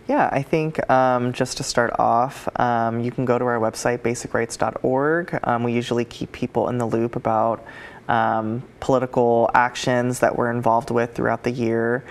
Yeah, 0.07 0.29
I 0.31 0.41
think 0.41 0.89
um, 0.89 1.31
just 1.31 1.57
to 1.57 1.63
start 1.63 1.93
off, 1.99 2.47
um, 2.59 3.01
you 3.01 3.11
can 3.11 3.23
go 3.25 3.37
to 3.37 3.45
our 3.45 3.59
website, 3.59 3.99
basicrights.org. 3.99 5.39
Um, 5.43 5.63
we 5.63 5.73
usually 5.73 6.05
keep 6.05 6.31
people 6.31 6.69
in 6.69 6.77
the 6.77 6.85
loop 6.85 7.15
about 7.15 7.65
um, 8.07 8.63
political 8.79 9.49
actions 9.53 10.19
that 10.19 10.35
we're 10.35 10.51
involved 10.51 10.91
with 10.91 11.13
throughout 11.13 11.43
the 11.43 11.51
year. 11.51 12.03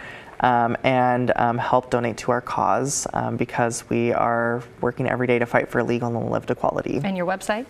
Um, 0.43 0.75
and 0.85 1.33
um, 1.37 1.59
help 1.59 1.91
donate 1.91 2.17
to 2.19 2.31
our 2.31 2.41
cause 2.41 3.07
um, 3.13 3.37
because 3.37 3.87
we 3.91 4.15
are 4.15 4.63
working 4.81 5.07
every 5.07 5.27
day 5.27 5.39
to 5.39 5.45
fight 5.45 5.69
for 5.69 5.83
legal 5.83 6.17
and 6.17 6.31
lived 6.31 6.51
equality. 6.51 6.99
And 7.05 7.15
your 7.15 7.27
website? 7.27 7.67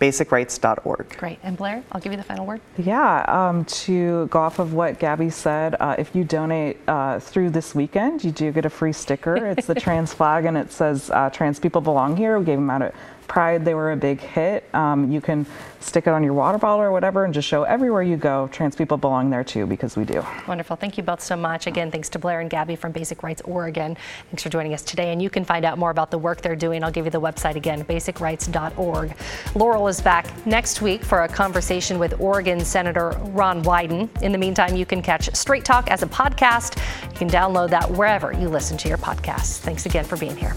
basicrights.org. 0.00 1.16
Great. 1.16 1.38
And 1.42 1.56
Blair, 1.56 1.82
I'll 1.92 2.00
give 2.00 2.12
you 2.12 2.16
the 2.16 2.24
final 2.24 2.46
word. 2.46 2.60
Yeah, 2.76 3.24
um, 3.26 3.64
to 3.64 4.26
go 4.26 4.40
off 4.40 4.58
of 4.58 4.72
what 4.74 4.98
Gabby 4.98 5.30
said, 5.30 5.76
uh, 5.80 5.96
if 5.98 6.14
you 6.14 6.24
donate 6.24 6.78
uh, 6.88 7.18
through 7.18 7.50
this 7.50 7.74
weekend, 7.74 8.24
you 8.24 8.30
do 8.30 8.52
get 8.52 8.64
a 8.64 8.70
free 8.70 8.92
sticker. 8.92 9.36
It's 9.36 9.66
the 9.66 9.74
trans 9.80 10.12
flag 10.12 10.44
and 10.44 10.56
it 10.56 10.72
says 10.72 11.10
uh, 11.10 11.30
trans 11.30 11.58
people 11.58 11.80
belong 11.80 12.16
here. 12.16 12.38
We 12.38 12.44
gave 12.44 12.58
them 12.58 12.70
out 12.70 12.82
at 12.82 12.94
Pride, 13.28 13.64
they 13.64 13.74
were 13.74 13.92
a 13.92 13.96
big 13.96 14.20
hit. 14.20 14.64
Um, 14.74 15.12
you 15.12 15.20
can 15.20 15.46
stick 15.80 16.06
it 16.06 16.10
on 16.10 16.24
your 16.24 16.32
water 16.32 16.58
bottle 16.58 16.80
or 16.80 16.90
whatever 16.90 17.24
and 17.24 17.32
just 17.32 17.46
show 17.46 17.62
everywhere 17.62 18.02
you 18.02 18.16
go 18.16 18.48
trans 18.52 18.74
people 18.74 18.96
belong 18.96 19.30
there 19.30 19.44
too 19.44 19.66
because 19.66 19.96
we 19.96 20.04
do. 20.04 20.24
Wonderful. 20.46 20.76
Thank 20.76 20.96
you 20.96 21.02
both 21.02 21.20
so 21.20 21.36
much. 21.36 21.66
Again, 21.66 21.90
thanks 21.90 22.08
to 22.10 22.18
Blair 22.18 22.40
and 22.40 22.50
Gabby 22.50 22.74
from 22.74 22.92
Basic 22.92 23.22
Rights 23.22 23.42
Oregon. 23.42 23.96
Thanks 24.30 24.42
for 24.42 24.48
joining 24.48 24.74
us 24.74 24.82
today. 24.82 25.12
And 25.12 25.22
you 25.22 25.30
can 25.30 25.44
find 25.44 25.64
out 25.64 25.78
more 25.78 25.90
about 25.90 26.10
the 26.10 26.18
work 26.18 26.40
they're 26.40 26.56
doing. 26.56 26.82
I'll 26.82 26.90
give 26.90 27.04
you 27.04 27.10
the 27.10 27.20
website 27.20 27.54
again, 27.54 27.84
basicrights.org. 27.84 29.14
Laurel 29.54 29.88
is 29.88 30.00
back 30.00 30.46
next 30.46 30.82
week 30.82 31.04
for 31.04 31.22
a 31.22 31.28
conversation 31.28 31.98
with 31.98 32.20
Oregon 32.20 32.64
Senator 32.64 33.10
Ron 33.26 33.62
Wyden. 33.62 34.22
In 34.22 34.32
the 34.32 34.38
meantime, 34.38 34.74
you 34.74 34.86
can 34.86 35.02
catch 35.02 35.34
Straight 35.36 35.64
Talk 35.64 35.90
as 35.90 36.02
a 36.02 36.06
podcast. 36.06 36.76
You 37.10 37.16
can 37.16 37.28
download 37.28 37.70
that 37.70 37.90
wherever 37.90 38.32
you 38.32 38.48
listen 38.48 38.76
to 38.78 38.88
your 38.88 38.98
podcasts. 38.98 39.58
Thanks 39.58 39.86
again 39.86 40.04
for 40.04 40.16
being 40.16 40.36
here. 40.36 40.54